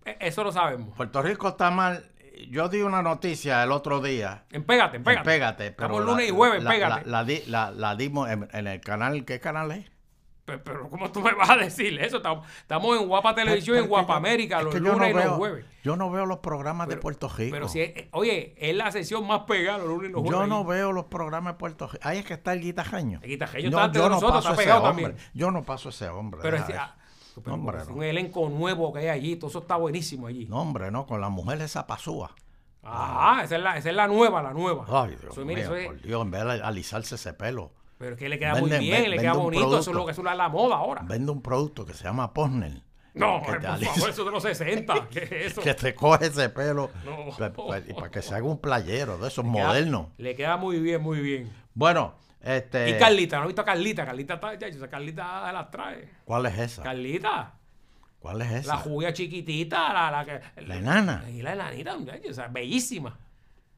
[0.05, 0.95] E- Eso lo sabemos.
[0.97, 2.05] Puerto Rico está mal.
[2.51, 4.45] Yo di una noticia el otro día.
[4.51, 5.25] Empégate, empégate.
[5.25, 7.05] Pégate, pero Estamos la- lunes y jueves, la, pégate.
[7.05, 9.25] La, la di- la- la dimos en, en el canal.
[9.25, 9.92] ¿Qué canal es?
[10.45, 12.17] Pero, pero, ¿cómo tú me vas a decir eso?
[12.17, 15.65] Estamos, en Guapa Televisión en Guapa América los lunes no y los jueves.
[15.85, 17.53] Yo no veo los programas de Puerto Rico.
[17.55, 20.41] Pero si, es- eh, oye, es la sesión más pegada los lunes y los jueves.
[20.41, 22.03] yo no veo los programas de Puerto Rico.
[22.07, 23.21] Ahí es que está el guitajaño.
[23.23, 25.05] El guitajeño está antes de nosotros, está pegado hombre.
[25.05, 25.27] también.
[25.33, 26.41] Yo no paso ese hombre.
[26.43, 26.97] Pero es, ah,
[27.43, 27.95] pero hombre, es no.
[27.95, 29.37] un elenco nuevo que hay allí.
[29.37, 30.47] Todo eso está buenísimo allí.
[30.47, 32.35] No, hombre, no, con la mujer esa pasúa.
[32.83, 34.85] Ajá, esa es la, esa es la nueva, la nueva.
[34.89, 37.71] Ay, Dios mío, es- por Dios, en vez de alisarse ese pelo,
[38.03, 39.63] pero es que le queda muy bien, le queda bonito.
[39.63, 39.93] Eso es producto.
[40.01, 41.03] lo que es la moda ahora.
[41.05, 42.83] vende un producto que se llama Posner.
[43.15, 45.09] No, que por favor, eso de los 60.
[45.09, 45.61] ¿Qué es eso?
[45.61, 47.31] que te coge ese pelo No.
[47.39, 50.09] pa- pa- y para que se haga un playero de esos modernos.
[50.19, 51.53] Le queda muy bien, muy bien.
[51.75, 52.91] Bueno, este.
[52.91, 54.05] Y Carlita, ¿no has visto a Carlita?
[54.05, 56.09] Carlita está, ya, esa Carlita las trae.
[56.25, 56.83] ¿Cuál es esa?
[56.83, 57.55] Carlita,
[58.19, 58.75] ¿Cuál es esa?
[58.75, 60.63] la jubia chiquitita, la, la que.
[60.63, 61.25] La enana.
[61.31, 63.17] Y la enanita, o sea, bellísima.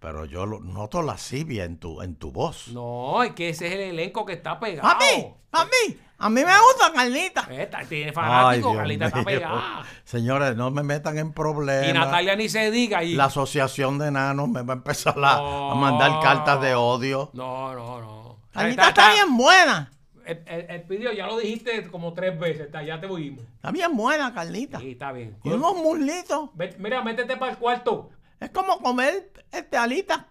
[0.05, 2.69] Pero yo lo- noto lascivia en tu, en tu voz.
[2.69, 4.87] No, es que ese es el elenco que está pegado.
[4.87, 7.49] A mí, a mí, a mí me gusta Carlita.
[7.51, 9.83] Esta, tiene Ay, fanático, Dios Carlita está pegada.
[10.05, 11.88] Señores, no me metan en problemas.
[11.88, 13.03] Y Natalia ni se diga.
[13.03, 13.14] Y...
[13.14, 15.37] La asociación de enanos me va a empezar a,
[15.73, 17.31] a mandar cartas de odio.
[17.33, 18.37] No, no, no.
[18.53, 19.90] Carlita está bien buena.
[20.27, 23.45] El, el- el video ya lo dijiste como tres veces, está, ya te oímos.
[23.57, 24.81] Está bien buena, Carlita.
[24.81, 25.37] Sí, está bien.
[25.45, 26.51] Y unos muslitos.
[26.79, 28.11] Mira, métete para el cuarto.
[28.40, 30.27] Es como comer este alita.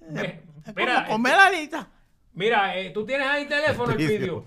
[0.00, 1.88] Ve- Es mira, como comer alita.
[2.34, 4.18] Mira, eh, tú tienes ahí teléfono, el Video.
[4.18, 4.44] video.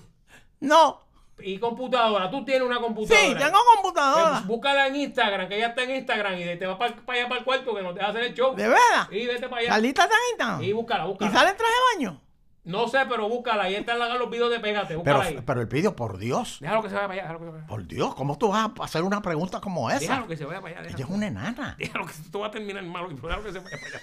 [0.60, 1.02] No.
[1.42, 2.30] Y computadora.
[2.30, 3.40] Tú tienes una Sí, computadora.
[3.46, 4.38] tengo computadora.
[4.40, 7.40] Eh, Búscala en Instagram, que ella está en Instagram y te va para, allá para
[7.40, 8.56] el cuarto que nos deja hacer el show.
[8.56, 9.10] ¿De verdad?
[9.10, 9.70] Y vete para allá.
[9.70, 10.64] Carlita está en Instagram.
[10.64, 11.32] Y búscala, ¿Y búscala.
[11.32, 12.22] sale en traje de baño?
[12.70, 13.64] No sé, pero búscala.
[13.64, 14.96] Ahí están los videos de Pégate.
[14.96, 15.44] Búscala Pero, ahí.
[15.44, 16.58] pero el vídeo, por Dios.
[16.62, 17.22] Déjalo que se vaya para allá.
[17.24, 20.00] Déjalo que se vaya, Por Dios, ¿cómo tú vas a hacer una pregunta como esa?
[20.00, 20.82] déjalo que se vaya para allá.
[20.88, 21.76] Ella Déjalo, es una enana.
[21.80, 23.10] déjalo que tú vas a terminar malo.
[23.10, 24.02] Déjalo que se vaya para allá.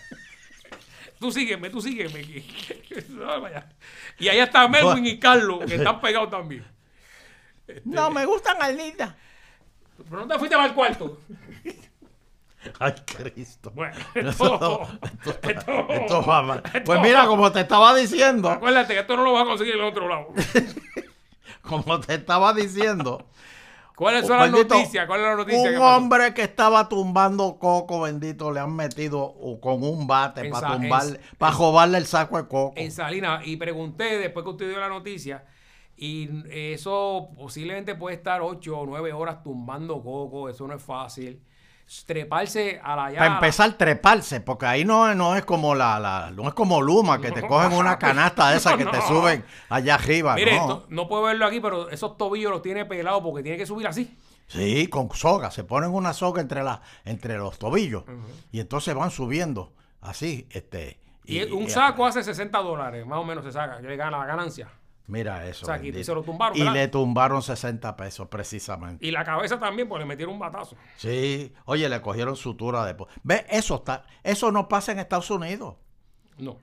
[1.20, 2.20] Tú sígueme, tú sígueme.
[4.18, 6.64] Y allá está Melvin y Carlos, que están pegados también.
[7.84, 9.16] No, me gusta Carlita.
[10.10, 11.20] Pero no te fuiste para el cuarto.
[12.78, 13.72] Ay, Cristo.
[13.74, 16.62] Bueno, Esto- esto, esto- esto- esto va mal.
[16.84, 19.80] Pues mira, como te estaba diciendo, Acuérdate que esto no lo vas a conseguir en
[19.80, 20.28] el otro lado.
[21.62, 23.26] como te estaba diciendo,
[23.96, 25.06] ¿Cuáles son las noticias?
[25.06, 25.62] ¿Cuál es la noticia?
[25.62, 30.50] un que hombre que estaba tumbando coco, bendito, le han metido uh, con un bate
[30.50, 32.74] para tumbarle, para robarle el saco de coco.
[32.76, 33.46] En Salinas.
[33.46, 35.46] Y pregunté después que usted dio la noticia.
[35.96, 40.50] Y eso posiblemente puede estar 8 o 9 horas tumbando coco.
[40.50, 41.40] Eso no es fácil.
[42.04, 46.48] Treparse a la Para empezar, treparse, porque ahí no, no es como la, la- no
[46.48, 50.34] es como Luma, que te cogen una canasta de esa que te suben allá arriba.
[50.34, 50.84] Mire, no.
[50.88, 54.16] no puedo verlo aquí, pero esos tobillos los tiene pelados porque tiene que subir así.
[54.48, 55.50] Sí, con soga.
[55.50, 58.04] Se ponen una soga entre, la, entre los tobillos.
[58.50, 60.46] Y entonces van subiendo así.
[60.50, 64.18] este Y, un saco hace 60 dólares, más o menos se saca, que le gana
[64.18, 64.68] la ganancia.
[65.08, 65.64] Mira eso.
[65.64, 66.04] O sea, aquí bendito.
[66.04, 66.74] se lo tumbaron, Y ¿verdad?
[66.74, 69.06] le tumbaron 60 pesos precisamente.
[69.06, 70.76] Y la cabeza también, pues le metieron un batazo.
[70.96, 71.52] Sí.
[71.64, 73.08] Oye, le cogieron sutura después.
[73.22, 75.76] Ve, eso está, eso no pasa en Estados Unidos.
[76.38, 76.58] No.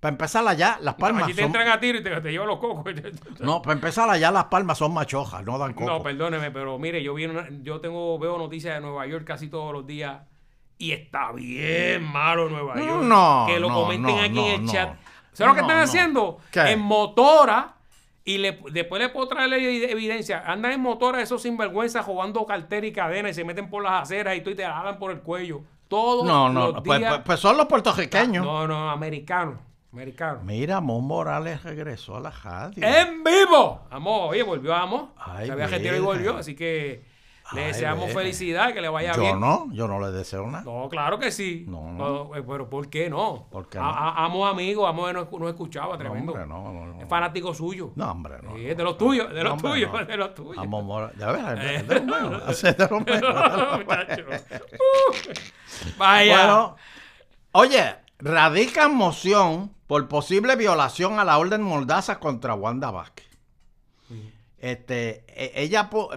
[0.00, 1.46] Para empezar allá, las palmas Aquí te son...
[1.46, 2.92] entran a tiro y te, te llevan los cocos.
[3.40, 5.88] No, para empezar allá las palmas son machojas, no dan coco.
[5.88, 9.48] No, perdóneme, pero mire, yo vi una- yo tengo veo noticias de Nueva York casi
[9.48, 10.20] todos los días
[10.76, 13.02] y está bien malo Nueva York.
[13.04, 14.72] No, que lo no, comenten no, aquí no, en el no.
[14.72, 14.98] chat.
[15.34, 15.82] ¿Sabes lo que están no.
[15.84, 16.38] haciendo?
[16.50, 16.60] ¿Qué?
[16.72, 17.74] En motora
[18.24, 20.42] y le- después le puedo traer evidencia.
[20.46, 24.34] Andan en motora esos sinvergüenzas jugando cartera y cadena y se meten por las aceras
[24.36, 25.60] y tú y te jalan por el cuello.
[25.88, 27.12] Todos No, no, los pues, días.
[27.12, 28.44] pues- pues son los puertorriqueños.
[28.44, 29.58] No, no, americanos.
[29.92, 30.42] Americanos.
[30.42, 32.82] Mira, Mon Morales regresó a la radio.
[32.84, 33.82] ¡En vivo!
[33.90, 35.12] Amo, oye, volvió Amo.
[35.44, 37.04] Se había retirado y volvió, así que
[37.52, 39.38] le deseamos felicidad, que le vaya Yo bien.
[39.40, 40.64] no, yo no le deseo nada.
[40.64, 41.64] No, claro que sí.
[41.68, 42.34] No, no.
[42.34, 43.46] eh, Pero ¿por qué no?
[43.50, 43.84] ¿Por qué no?
[43.84, 46.32] a- amo amigo, amo no, no escuchaba, tremendo.
[46.32, 47.00] hombre, no.
[47.02, 47.92] Es fanático suyo.
[47.96, 48.56] No, hombre, no.
[48.56, 50.58] Sí, es de los tuyos, de los tuyos, de los tuyos.
[50.58, 51.18] A Mon Morales.
[51.18, 52.62] De veras, es de los míos.
[52.62, 54.44] De los míos.
[54.74, 55.98] Uh.
[55.98, 56.36] Vaya.
[56.36, 56.76] Bueno,
[57.52, 63.28] oye, radican moción por posible violación a la orden Mordaza contra Wanda Vázquez.
[64.64, 66.08] Este, e- ella, pu-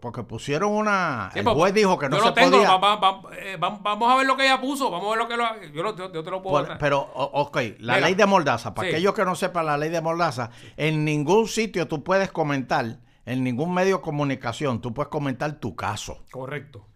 [0.00, 1.30] porque, pusieron una.
[1.32, 2.76] Sí, el juez dijo que no yo se lo tengo, podía.
[2.76, 5.18] va- va- va- eh, va- vamos a ver lo que ella puso, vamos a ver
[5.18, 8.06] lo que lo, yo, lo- yo- te lo puedo Por- pero, ok, la Mira.
[8.06, 8.94] ley de Mordaza, para Sí.
[8.94, 13.42] aquellos que no sepan la ley de Mordaza, en ningún sitio tú puedes comentar, en
[13.42, 16.18] ningún medio de comunicación, tú puedes comentar tu caso.
[16.30, 16.86] Correcto.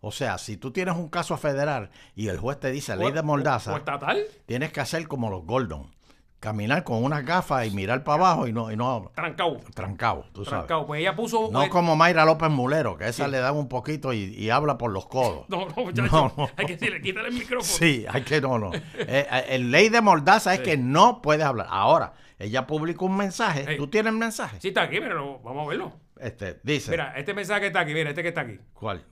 [0.00, 3.22] O sea, si tú tienes un caso federal y el juez te dice ley de
[3.22, 5.90] Mordaza, O, o estatal, tienes que hacer como los Gordon,
[6.40, 9.60] caminar con unas gafas y mirar para abajo y no, y no trancado.
[9.74, 10.60] trancado, tú sabes.
[10.66, 10.86] Trancado.
[10.86, 11.50] Pues ella puso.
[11.52, 14.78] No eh, como Mayra López Mulero, que esa le dan un poquito y, y habla
[14.78, 15.44] por los codos.
[15.48, 16.08] No, no, muchacho.
[16.10, 16.50] No, no.
[16.56, 17.62] Hay que decirle, quítale el micrófono.
[17.62, 18.72] Sí, hay que no, no.
[18.74, 21.66] Eh, eh, el ley de Mordaza es que no puedes hablar.
[21.70, 23.64] Ahora, ella publicó un mensaje.
[23.68, 23.76] Hey.
[23.76, 24.58] ¿Tú tienes el mensaje?
[24.60, 25.92] Sí, está aquí, pero vamos a verlo.
[26.18, 26.90] Este, dice.
[26.92, 28.58] Mira, este mensaje que está aquí, mira, este que está aquí.
[28.72, 29.04] ¿Cuál?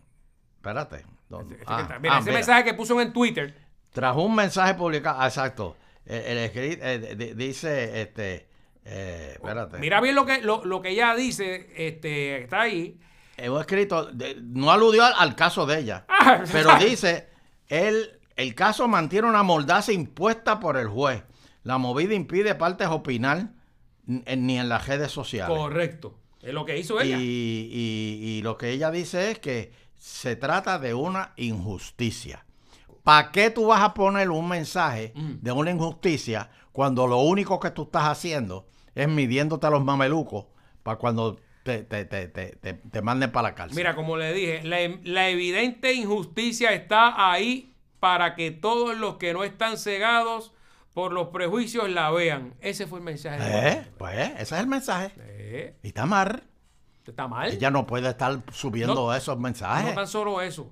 [0.57, 1.05] Espérate.
[1.29, 1.55] ¿Dónde?
[1.57, 2.39] Este que Ah, está- mira, ah, ese mira.
[2.39, 3.55] mensaje que puso en Twitter.
[3.93, 5.77] Tras un mensaje publicado, ah, exacto.
[6.09, 8.49] El, escrit- eh, di- dice, este,
[8.85, 9.79] eh, espérate.
[9.79, 12.99] Mira bien lo que, lo, lo que ella dice, este, está ahí.
[13.37, 17.29] Hemos escrito, de- no aludió al, al caso de ella, Ah, pero dice,
[17.69, 21.23] él, el caso mantiene una mordaza impuesta por el juez.
[21.63, 23.51] La movida impide partes opinar
[24.07, 25.55] ni en las redes sociales.
[25.57, 26.19] Correcto.
[26.41, 27.19] Es lo que hizo Y, ella.
[27.21, 32.47] y- y lo que ella dice es que se trata de una injusticia.
[33.09, 35.33] ¿Para qué tú vas a poner un mensaje Mm.
[35.41, 40.45] de una injusticia cuando lo único que tú estás haciendo es midiéndote a los mamelucos
[40.83, 43.77] para cuando te, te, te, te, te- te manden para la cárcel?
[43.77, 49.33] Mira, como le dije, la, la evidente injusticia está ahí para que todos los que
[49.33, 50.53] no están cegados
[50.93, 52.55] por los prejuicios la vean.
[52.61, 53.39] Ese fue el mensaje.
[53.43, 55.13] de Eh, pues ese es el mensaje.
[55.19, 56.43] Eh, Y está mal.
[57.07, 57.51] está mal.
[57.53, 59.95] Ella no puede estar subiendo No, esos no mensajes.
[59.95, 60.71] tan solo eso.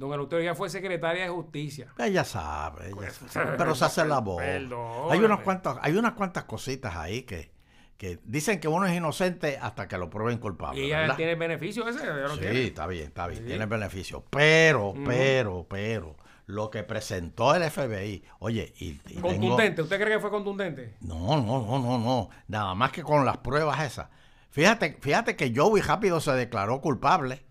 [0.00, 1.88] Don Eleuterio ya fue secretaria de justicia.
[1.98, 4.38] Ella sabe, ella Pues, sabe, pero se hace la voz.
[4.42, 5.12] Perdóname.
[5.12, 7.52] Hay unas cuantas, hay unas cuantas cositas ahí que,
[7.98, 10.80] que dicen que uno es inocente hasta que lo prueben culpable.
[10.80, 11.16] Y ella ¿verdad?
[11.16, 11.98] tiene beneficio ese.
[12.00, 12.64] Sí, tiene.
[12.64, 13.46] está bien, está bien, Sí.
[13.46, 14.24] tiene beneficio.
[14.30, 19.82] Pero, pero, pero, lo que presentó el FBI, oye, y, y tengo- Contundente.
[19.82, 20.94] ¿Usted cree que fue contundente?
[21.02, 22.30] no, no, no, no, no.
[22.48, 24.08] Nada más que con las pruebas esas.
[24.48, 27.44] Fíjate, fíjate que Joey rápido se declaró culpable.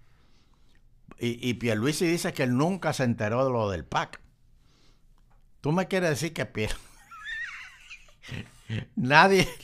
[1.20, 4.20] Y, y Pierluisi dice que él nunca se enteró de lo del PAC.
[5.62, 6.74] Tú me quieres decir que Pier...
[8.96, 9.48] Nadie...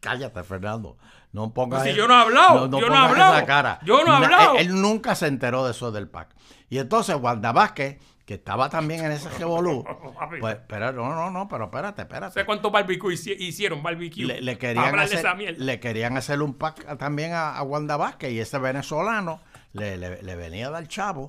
[0.00, 0.96] Cállate, Fernando.
[1.32, 1.82] No pongas...
[1.82, 3.36] Pues si yo no he hablado, yo no he hablado.
[3.36, 3.78] esa cara.
[3.84, 4.54] Yo no he Na- hablado.
[4.56, 6.34] Él, él nunca se enteró de eso del PAC.
[6.70, 9.84] Y entonces Wanda Vázquez, que estaba también en ese revolú,
[10.40, 12.40] pues, pero no, no, no, pero espérate, espérate.
[12.40, 13.82] ¿Sé cuántos barbecue hici- hicieron?
[13.82, 14.24] Barbecue.
[14.24, 18.32] Le, querían hacer, esa le querían hacer un pack a- también a, a Wanda Vázquez
[18.32, 19.40] y ese venezolano
[19.76, 21.28] le, le- le venía a dar chavo.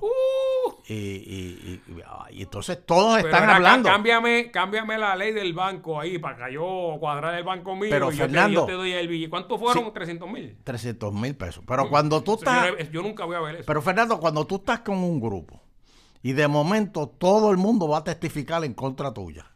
[0.86, 3.22] y, y- y- y entonces todos Uh.
[3.22, 3.88] Pero están acá, hablando.
[3.88, 8.10] Cámbiame, cámbiame la ley del banco ahí para que yo cuadrar el banco mío Pero,
[8.12, 9.30] y yo te- Fernando, yo te, doy el billete.
[9.30, 9.84] ¿Cuántos fueron?
[9.84, 9.90] Sí.
[9.92, 10.56] 300 mil.
[10.64, 11.62] 300 mil pesos.
[11.66, 12.68] Pero cuando tú estás...
[12.90, 13.64] Yo nunca voy a ver eso.
[13.66, 15.62] Pero Fernando, cuando tú estás con un grupo
[16.22, 19.46] y de momento todo el mundo va a testificar en contra tuya,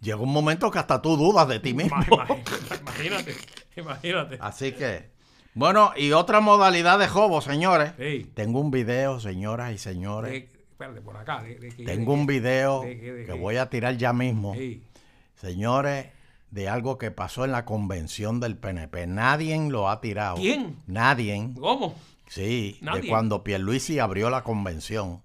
[0.00, 1.96] llega un momento que hasta tú dudas de ti mismo.
[2.82, 3.36] Imagínate,
[3.76, 4.38] imagínate.
[4.40, 5.10] Así que,
[5.58, 7.92] bueno, y otra modalidad de jobo, señores.
[7.98, 8.30] Sí.
[8.34, 10.30] Tengo un video, señoras y señores.
[10.30, 11.42] De- espérate, por acá.
[11.42, 14.54] de- de Tengo de un video de que- de voy a tirar ya mismo.
[14.54, 14.82] Sí.
[15.34, 16.06] Señores,
[16.50, 19.06] de algo que pasó en la convención del PNP.
[19.06, 20.36] Nadie lo ha tirado.
[20.36, 20.76] ¿Quién?
[20.86, 21.50] Nadie.
[21.58, 21.94] ¿Cómo?
[22.28, 23.08] Sí, de Nadie.
[23.10, 25.22] cuando Pierluisi abrió la convención.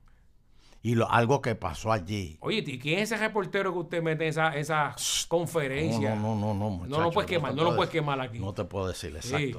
[0.85, 2.37] Y lo, algo que pasó allí.
[2.41, 4.93] Oye, ¿y quién es ese reportero que usted mete en esa, esa
[5.29, 6.13] conferencia?
[6.15, 6.69] No, no, no, no, no.
[6.69, 8.39] No lo muchacho, puedes quemar, no lo puedes quemar aquí.
[8.39, 9.55] No te puedo decir, Sí.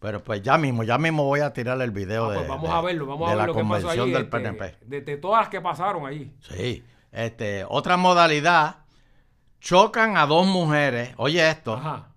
[0.00, 2.70] Pero pues ya mismo, ya mismo voy a tirar el video Ah, de, pues vamos
[2.70, 4.12] de- a verlo, vamos de a ver la lo que pasó convención allí.
[4.12, 4.76] del este, PNP.
[4.86, 6.32] De, de todas las que pasaron allí.
[6.40, 6.84] Sí.
[7.10, 8.76] Este, otra modalidad,
[9.60, 11.14] chocan a dos mujeres.
[11.16, 11.74] Oye esto.
[11.74, 12.08] Ajá.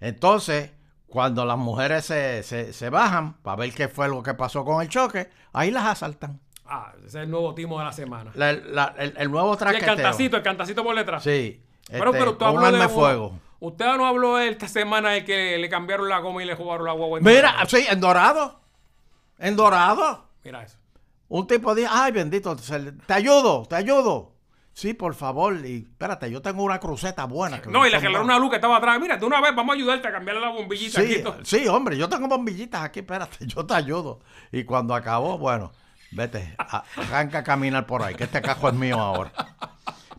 [0.00, 0.70] Entonces,
[1.06, 4.82] cuando las mujeres se, se, se bajan para ver qué fue lo que pasó con
[4.82, 6.40] el choque, ahí las asaltan.
[6.66, 8.30] Ah, ese es el nuevo timo de la semana.
[8.34, 9.94] La- la- el, el nuevo Sí, el traqueteo.
[9.94, 11.22] cantacito, el cantacito por detrás.
[11.22, 11.62] Sí.
[11.90, 13.38] Pero, este, pero con un habló de arma de fuego.
[13.64, 16.92] Usted no habló esta semana de que le cambiaron la goma y le jugaron la
[16.94, 17.18] guagua.
[17.18, 17.68] en Mira, Dorado?
[17.68, 18.60] sí, en Dorado.
[19.38, 20.26] En Dorado.
[20.42, 20.78] Mira eso.
[21.28, 22.56] Un tipo dice, ay, bendito,
[23.06, 24.32] te ayudo, te ayudo.
[24.72, 25.64] Sí, por favor.
[25.64, 27.62] Y espérate, yo tengo una cruceta buena.
[27.62, 28.22] que No, y le buenas.
[28.22, 28.98] una luz que estaba atrás.
[29.00, 31.14] Mira, de una vez vamos a ayudarte a cambiarle la bombillita aquí.
[31.14, 31.36] Sí, todo.
[31.44, 34.18] sí, hombre, yo tengo bombillitas aquí, espérate, yo te ayudo.
[34.50, 35.70] Y cuando acabó, bueno,
[36.10, 36.56] vete,
[36.96, 39.30] arranca a caminar por ahí, que este cajo es mío ahora.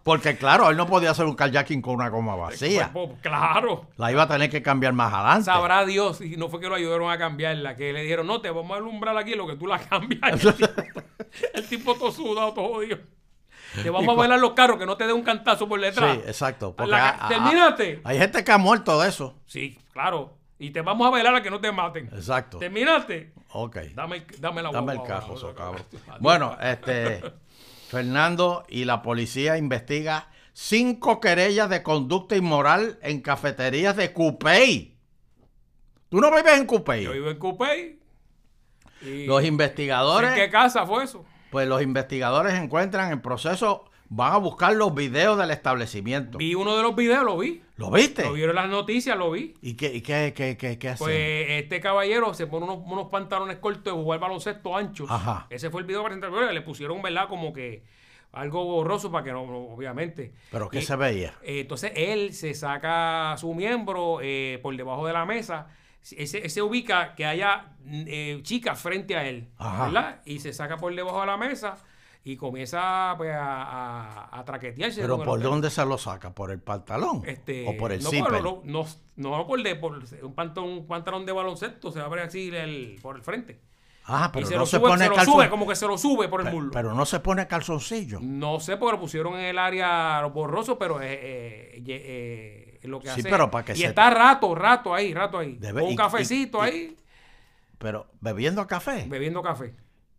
[0.03, 2.91] Porque claro, él no podía hacer un kayaking con una goma vacía.
[2.91, 3.87] Pues, pues, claro.
[3.95, 5.45] La iba a tener que cambiar más adelante.
[5.45, 8.49] Sabrá Dios y no fue que lo ayudaron a cambiarla, que le dijeron, no, te
[8.49, 10.43] vamos a alumbrar aquí lo que tú la cambias.
[11.53, 12.97] el tipo todo sudado, todo jodido.
[13.81, 16.15] Te vamos a bailar los carros, que no te dé un cantazo por detrás.
[16.15, 16.75] Sí, exacto.
[16.85, 17.99] La- a-.
[18.03, 19.39] Hay gente que ha muerto de eso.
[19.45, 20.37] Sí, claro.
[20.59, 22.05] Y te vamos a bailar a que no te maten.
[22.13, 22.59] Exacto.
[22.59, 23.33] ¿Terminaste?
[23.51, 23.77] Ok.
[23.93, 25.33] Dame, dame la Dame el cajo.
[25.33, 25.81] Adiós.
[26.19, 27.21] Bueno, este,
[27.93, 34.97] Fernando y la policía investiga cinco querellas de conducta inmoral en cafeterías de Cupey.
[36.10, 37.03] ¿Tú no vives en Cupey?
[37.03, 37.99] Yo vivo en Coupey.
[39.03, 41.23] Y Los ¿En investigadores, qué casa fue eso?
[41.51, 46.39] pues los investigadores encuentran el proceso, van a buscar los videos del establecimiento.
[46.39, 47.62] Vi uno de los videos, lo vi.
[47.84, 48.24] ¿Lo viste?
[48.24, 49.56] Lo vieron las noticias, lo vi.
[49.62, 51.06] ¿Y qué, y qué, qué, qué, qué hacen?
[51.06, 55.10] Pues este caballero se pone unos, unos pantalones cortos de jugar baloncesto anchos.
[55.12, 55.48] Ajá.
[55.50, 56.52] Ese fue el video presentador.
[56.54, 57.28] Le pusieron, ¿verdad?
[57.28, 57.84] Como que
[58.32, 60.34] algo borroso para que no, obviamente.
[60.52, 61.34] ¿Pero qué Y, se veía?
[61.43, 65.67] eh, entonces él se saca su miembro eh, por debajo de la mesa.
[66.17, 69.86] Ese, ese ubica que haya eh, chicas frente a él, Ajá.
[69.86, 70.22] ¿verdad?
[70.26, 71.78] Y se saca por debajo de la mesa
[72.25, 73.63] y comienza pues, a,
[74.29, 75.01] a, a traquetearse.
[75.01, 76.33] ¿Pero por dónde se lo saca?
[76.33, 77.21] ¿por el pantalón?
[77.25, 78.12] este, ¿O por el no?
[78.63, 78.86] No,
[79.17, 82.97] no, no, por, de, por un, pantalón, un pantalón de baloncesto, se abre así el,
[83.01, 83.59] por el frente.
[84.05, 85.88] Ah, pero y se no lo se sube, pone se lo sube, como que se
[85.88, 86.71] lo sube por el Pe- muslo.
[86.71, 88.19] Pero no se pone calzoncillo.
[88.21, 92.99] no sé porque lo pusieron en el área borroso, pero es eh, eh, eh, lo
[92.99, 93.29] que Sí, hace.
[93.29, 95.55] pero para que y se- está rato, rato ahí, rato ahí.
[95.57, 96.97] Debe- Con un cafecito y- y- ahí,
[97.77, 99.73] Pero bebiendo café bebiendo café.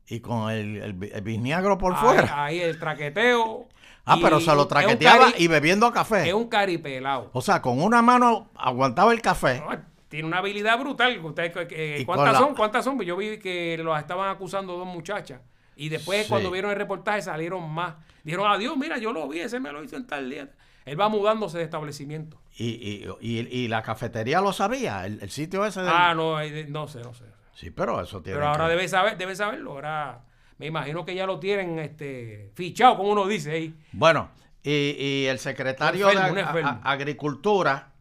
[0.08, 2.44] Y con el, el, vi- el bisniagro por Ahí- fuera.
[2.44, 3.68] Ahí, el traqueteo.
[4.06, 6.28] Ah, pero se lo traqueteaba cari- y bebiendo café.
[6.28, 7.30] Es un caripelado.
[7.32, 9.60] O sea, con una mano aguantaba el café.
[9.60, 9.78] No,
[10.10, 11.18] Tiene una habilidad brutal.
[11.24, 12.54] Usted, eh, ¿Cuántas la- son?
[12.54, 13.00] ¿Cuántas son?
[13.00, 15.40] Yo vi que los estaban acusando dos muchachas.
[15.74, 16.28] Y después, Sí.
[16.28, 17.94] cuando vieron el reportaje, salieron más.
[18.24, 20.50] Dijeron, adiós, mira, yo lo vi, ese me lo hizo en tal día.
[20.84, 22.38] Él va mudándose de establecimiento.
[22.58, 25.80] Y, y, y, y la cafetería lo sabía, el, el sitio ese.
[25.80, 26.36] del- Ah, no,
[26.68, 27.24] no sé, no sé.
[27.54, 28.38] Sí, pero eso tiene.
[28.38, 29.72] Pero ahora que- debe saber, debe saberlo.
[29.72, 30.20] Ahora
[30.58, 33.74] me imagino que ya lo tienen este fichado, como uno dice ahí.
[33.92, 34.30] Bueno,
[34.62, 36.80] y, y el secretario enfermo, de Ag-.
[36.82, 37.92] A- Agricultura,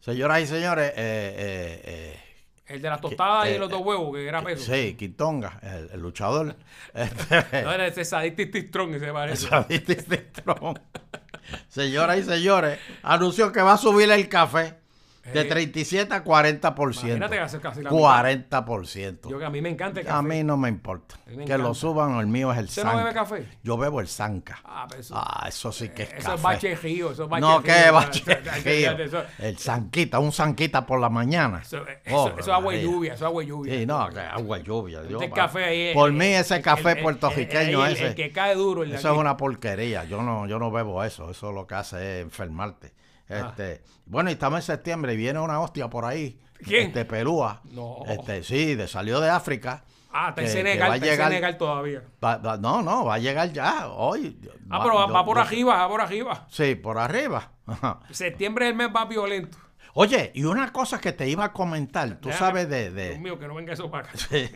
[0.00, 2.20] señoras y señores, eh, eh, eh,
[2.66, 4.72] El de las tostadas eh, y los dos huevos, que era peso.
[4.72, 6.56] sí, Quintonga, el, el luchador.
[6.94, 9.48] Este, No, era ese sadistic strong ese parece.
[9.48, 10.00] Sadistic
[10.38, 10.78] Strong.
[11.68, 14.74] Señoras y señores, anunció que va a subir el café
[15.22, 17.04] de Eh, 37 a 40%.
[17.06, 19.28] Imagínate que hace casi la 40%.
[19.30, 20.18] Yo que a mí me encanta el café.
[20.18, 21.16] A mí no me importa.
[21.26, 23.04] Me que lo suban, el mío es el ¿Usted no Zanca.
[23.04, 23.46] bebe café?
[23.62, 24.58] Yo bebo el Zanca.
[24.64, 26.34] Ah, pero eso, Ah, eso sí que es eso café.
[26.36, 28.24] es bache río, eso es bache no, que bache
[29.38, 31.60] El zanquita, un zanquita por la mañana.
[31.62, 33.74] Eso, eso- Oh, eso es agua y lluvia, eso es agua y lluvia.
[33.78, 35.02] Sí, no, que agua y lluvia.
[35.08, 35.36] yo, Este va.
[35.36, 38.06] café ahí, por el- mí ese el- café el- el- puertorriqueño el- el- ese.
[38.08, 38.82] El que cae duro.
[38.82, 40.04] el de Eso es una porquería.
[40.04, 41.30] Yo no, yo no bebo eso.
[41.30, 42.92] Eso lo que hace es enfermarte.
[43.30, 46.38] Este, Bueno, y estamos en septiembre y viene una hostia por ahí.
[46.64, 46.88] ¿Quién?
[46.88, 47.60] Este, Perúa.
[47.70, 47.98] No.
[48.06, 49.84] Este, sí, de, salió de África.
[50.12, 52.02] Ah, está en Senegal, va a está en llegar- Senegal todavía.
[52.22, 54.38] Va- va- no, no, va a llegar ya hoy.
[54.68, 56.46] Ah, pero va, yo- va por yo- arriba, va por arriba.
[56.50, 57.52] Sí, por arriba.
[58.10, 59.56] Septiembre es el mes más violento.
[59.94, 62.90] Oye, y una cosa que te iba a comentar, tú Déjame- sabes de...
[62.90, 64.18] de- Dios mío, que no venga eso para acá.
[64.18, 64.50] Sí.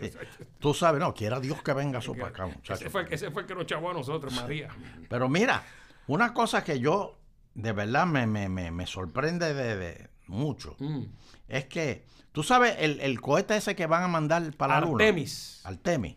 [0.58, 2.74] Tú sabes, no, quiera Dios que venga eso para acá, muchacho.
[2.74, 4.68] Ese fue, ese fue el que nos chavó a nosotros, María.
[5.08, 5.62] Pero mira,
[6.08, 7.16] una cosa que yo
[7.54, 11.02] de verdad me, me, me, me sorprende de, de mucho Mm.
[11.48, 15.04] es que, tú sabes, el, el cohete ese que van a mandar para la luna.
[15.04, 15.60] Artemis.
[15.64, 16.16] Artemis.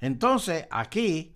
[0.00, 1.34] Entonces, aquí,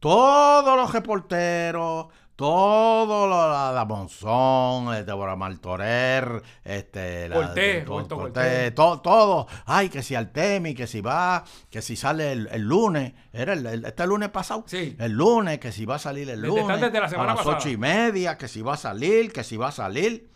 [0.00, 8.16] todos los reporteros, todos los la, la Monzón, Débora Martorer, este, la- Cortés, to- Roberto
[8.16, 8.74] Cortés, Cortés.
[8.74, 13.12] to- todo, ay, que si Artemis, que si va, que si sale el, el lunes,
[13.32, 14.96] era el, el- este lunes pasado, Sí.
[14.98, 17.44] el lunes, que si va a salir el Desde- lunes, desde la semana a las
[17.44, 17.58] pasada.
[17.58, 20.28] ocho y media, que si va a salir, que si va a salir.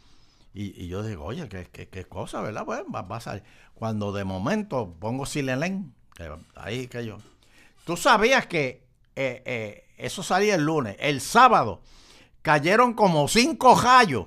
[0.55, 2.65] Y, y yo digo, oye, qué, qué, qué cosa, ¿verdad?
[2.65, 3.43] Pues va, va a salir.
[3.75, 5.95] Cuando de momento pongo Silelén,
[6.57, 7.19] ahí que yo.
[7.85, 8.88] Tú sabías que
[9.20, 10.96] eh, eh, eso salía el lunes.
[11.00, 11.81] El sábado
[12.42, 14.26] cayeron como cinco rayos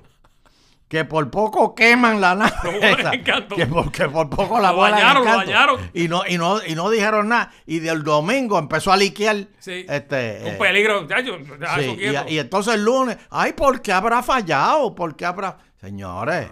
[0.92, 2.52] que por poco queman la nave.
[2.82, 5.50] Esa, que, por, que por poco la Lo dañaron, lo canto.
[5.50, 5.90] dañaron.
[5.94, 7.50] Y no, y, no, y no dijeron nada.
[7.64, 9.46] Y del domingo empezó a liquear.
[9.58, 9.86] Sí.
[9.88, 11.38] Este, Un eh, peligro, muchacho.
[11.58, 11.96] deja Sí,
[12.28, 14.94] y, entonces el lunes, ay, ¿por qué habrá fallado?
[14.94, 15.56] ¿Por qué habrá...?
[15.80, 16.50] Señores,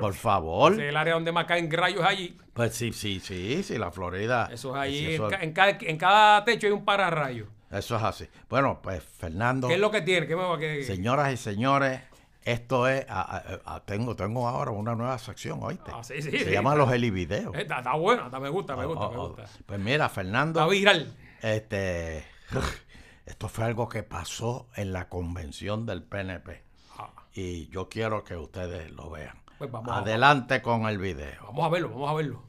[0.00, 0.72] por favor.
[0.72, 2.36] Es el área donde más caen rayos allí.
[2.52, 4.50] Pues sí, sí, sí, sí, la Florida.
[4.52, 5.18] Eso es allí.
[5.40, 7.46] en, cada, en cada techo hay un pararrayo.
[7.70, 8.26] eso es así.
[8.50, 10.26] Bueno, pues Fernando, ¿Qué es lo que tiene?
[10.26, 12.00] ¿Qué me va a que señoras y señores,
[12.44, 13.06] esto es...
[13.08, 13.20] a-
[13.64, 15.90] a- a- tengo, tengo ahora una nueva sección, ¿oíste?
[15.94, 16.50] Ah, sí, sí, Se sí.
[16.50, 17.54] llama Los Helivideos.
[17.56, 19.44] Está, está bueno, está, me gusta, me gusta, Oh, me oh, gusta.
[19.66, 21.14] Pues mira, Fernando, Está viral.
[21.42, 22.24] este,
[23.26, 26.62] esto fue algo que pasó en la convención del PNP.
[26.98, 29.40] Ah, Y yo quiero que ustedes lo vean.
[29.58, 31.40] Pues vamos Adelante con el video.
[31.46, 32.42] vamos a verlo, vamos a verlo.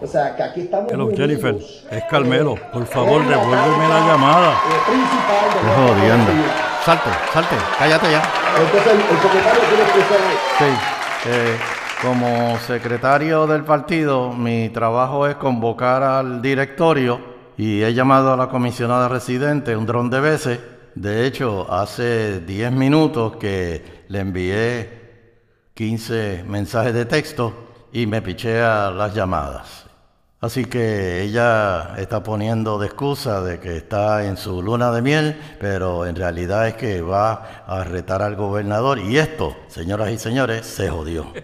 [0.00, 1.56] O sea, que aquí estamos Hello, Jennifer.
[1.56, 2.54] eh, Es Carmelo.
[2.72, 4.52] Por favor, la devuélveme la llamada.
[4.52, 6.67] eh, principal de Qué jodiendo.
[6.84, 8.22] Salte, salte, cállate ya.
[8.58, 10.18] Entonces, el, el secretario quiere expresar
[10.58, 11.28] Sí.
[11.28, 11.56] eh,
[12.02, 17.20] como secretario del partido, mi trabajo es convocar al directorio
[17.56, 20.60] y he llamado a la comisionada residente un dron de veces.
[20.94, 27.52] De hecho, hace 10 minutos que le envié 15 mensajes de texto
[27.92, 29.87] y me pichea las llamadas.
[30.40, 35.40] Así que ella está poniendo de excusa de que está en su luna de miel,
[35.58, 39.00] pero en realidad es que va a retar al gobernador.
[39.00, 41.32] Y esto, señoras y señores, se jodió.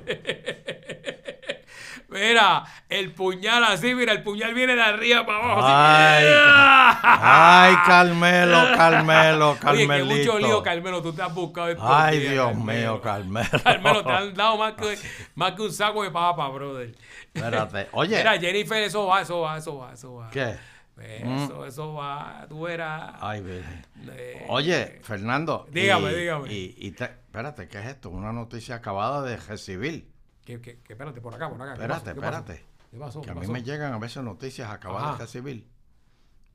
[2.09, 5.61] Mira, el puñal así, mira, el puñal viene de arriba para abajo.
[5.65, 7.01] Ay, así.
[7.03, 10.33] ay, Carmelo, Carmelo, Oye, que Carmelito.
[10.33, 12.93] mucho lío, Carmelo, tú te has buscado estos Ay, días, Dios Carmelo.
[12.93, 13.49] mío, Carmelo.
[13.65, 14.97] Carmelo, te han dado más que,
[15.35, 16.95] más que un saco de papa, brother.
[17.35, 17.89] Espérate.
[17.93, 20.31] Oye, Mira, Jennifer, eso va, eso va, eso va, eso va.
[20.31, 20.57] ¿qué?
[20.97, 23.17] Eso, eso va, tú verás.
[23.21, 23.85] Ay, Virgen.
[24.13, 25.67] Eh, Oye, Fernando.
[25.73, 26.53] Dígame, y- dígame.
[26.53, 28.11] Y, y te- espérate, ¿qué es esto?
[28.11, 30.09] Una noticia acabada de recibir.
[30.45, 31.75] Que, que, que espérate, por acá, por acá.
[31.75, 32.15] ¿Qué Espérate, pasó?
[32.15, 32.37] ¿Qué pasó?
[32.39, 32.65] espérate.
[32.93, 33.21] ¿Qué pasó?
[33.23, 33.53] Que ¿Qué a mí pasó?
[33.53, 35.17] me llegan a veces noticias acabadas Ajá.
[35.17, 35.69] de recibir.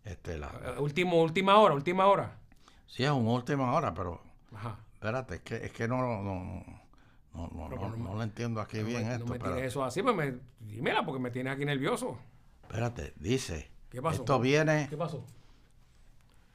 [0.06, 2.38] Este, la, Eh, último, última hora, última hora.
[2.88, 4.22] sí, es una última hora, pero
[4.56, 4.78] Ajá.
[4.94, 6.64] espérate, es que, es que no, no, no,
[7.34, 9.26] no, no, no, no- lo entiendo aquí bien me, esto.
[9.26, 12.18] no me pero- tires eso así, pues me, dímela porque me tienes aquí nervioso.
[12.64, 13.70] espérate, dice.
[13.90, 14.22] ¿Qué pasó?
[14.22, 15.26] Esto viene, ¿Qué pasó?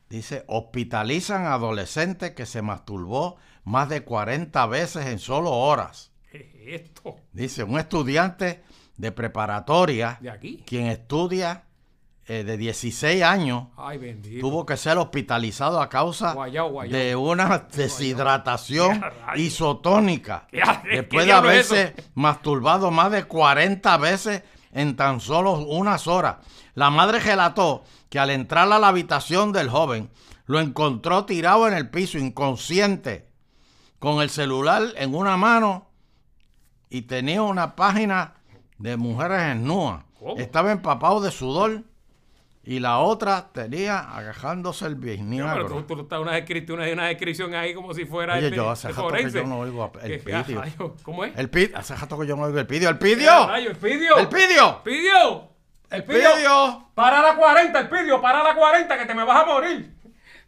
[0.08, 6.12] dice, hospitalizan adolescente que se masturbó más de 40 veces en solo horas.
[6.30, 7.16] ¿Qué es esto?
[7.32, 8.62] Dice, un estudiante
[8.96, 10.62] de preparatoria, ¿De aquí?
[10.66, 11.64] quien estudia
[12.26, 16.98] eh, de 16 años, Ay, tuvo que ser hospitalizado a causa Guayao, guayao.
[16.98, 19.02] de una deshidratación
[19.36, 20.46] isotónica.
[20.50, 20.88] ¿Qué hace?
[20.88, 26.36] ¿Qué Después de es haberse masturbado más de 40 veces en tan solo unas horas.
[26.74, 30.10] La madre relató que al entrar a la habitación del joven,
[30.46, 33.28] lo encontró tirado en el piso, inconsciente,
[33.98, 35.88] con el celular en una mano
[36.90, 38.34] y tenía una página
[38.78, 40.04] de mujeres desnudas.
[40.18, 40.36] ¿Cómo?
[40.36, 41.84] Estaba empapado de sudor
[42.66, 45.66] y la otra tenía agajándose el No, bisniagro.
[45.66, 48.54] pero tú, tú estás una, descripción, una, una descripción ahí como si fuera Oye, el,
[48.54, 49.38] yo hace el rato que forense.
[49.38, 50.94] yo no oigo el ¿Qué- qué pidio.
[51.02, 51.36] ¿Cómo es?
[51.38, 52.88] El pidio, hace rato que yo no oigo el pidio.
[52.88, 53.54] ¡El ¿Qué pidio!
[53.54, 54.16] ¡El pidio!
[54.18, 54.82] ¡El pidio!
[54.82, 55.48] ¡Pidio!
[55.90, 56.88] ¡El pidio!
[56.94, 59.94] Para la 40, el pidio, para la 40, que te me vas a morir.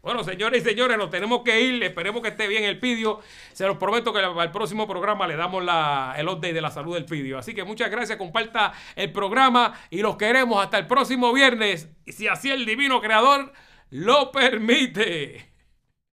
[0.07, 1.83] Bueno, señores y señores, nos tenemos que ir.
[1.83, 3.19] Esperemos que esté bien el pidio.
[3.53, 7.07] Se los prometo que al próximo programa le damos el update de la salud del
[7.07, 7.39] pidio.
[7.39, 11.89] Así que muchas gracias, comparta el programa y los queremos hasta el próximo viernes.
[12.05, 13.53] Y si así el divino creador
[13.91, 15.56] lo permite.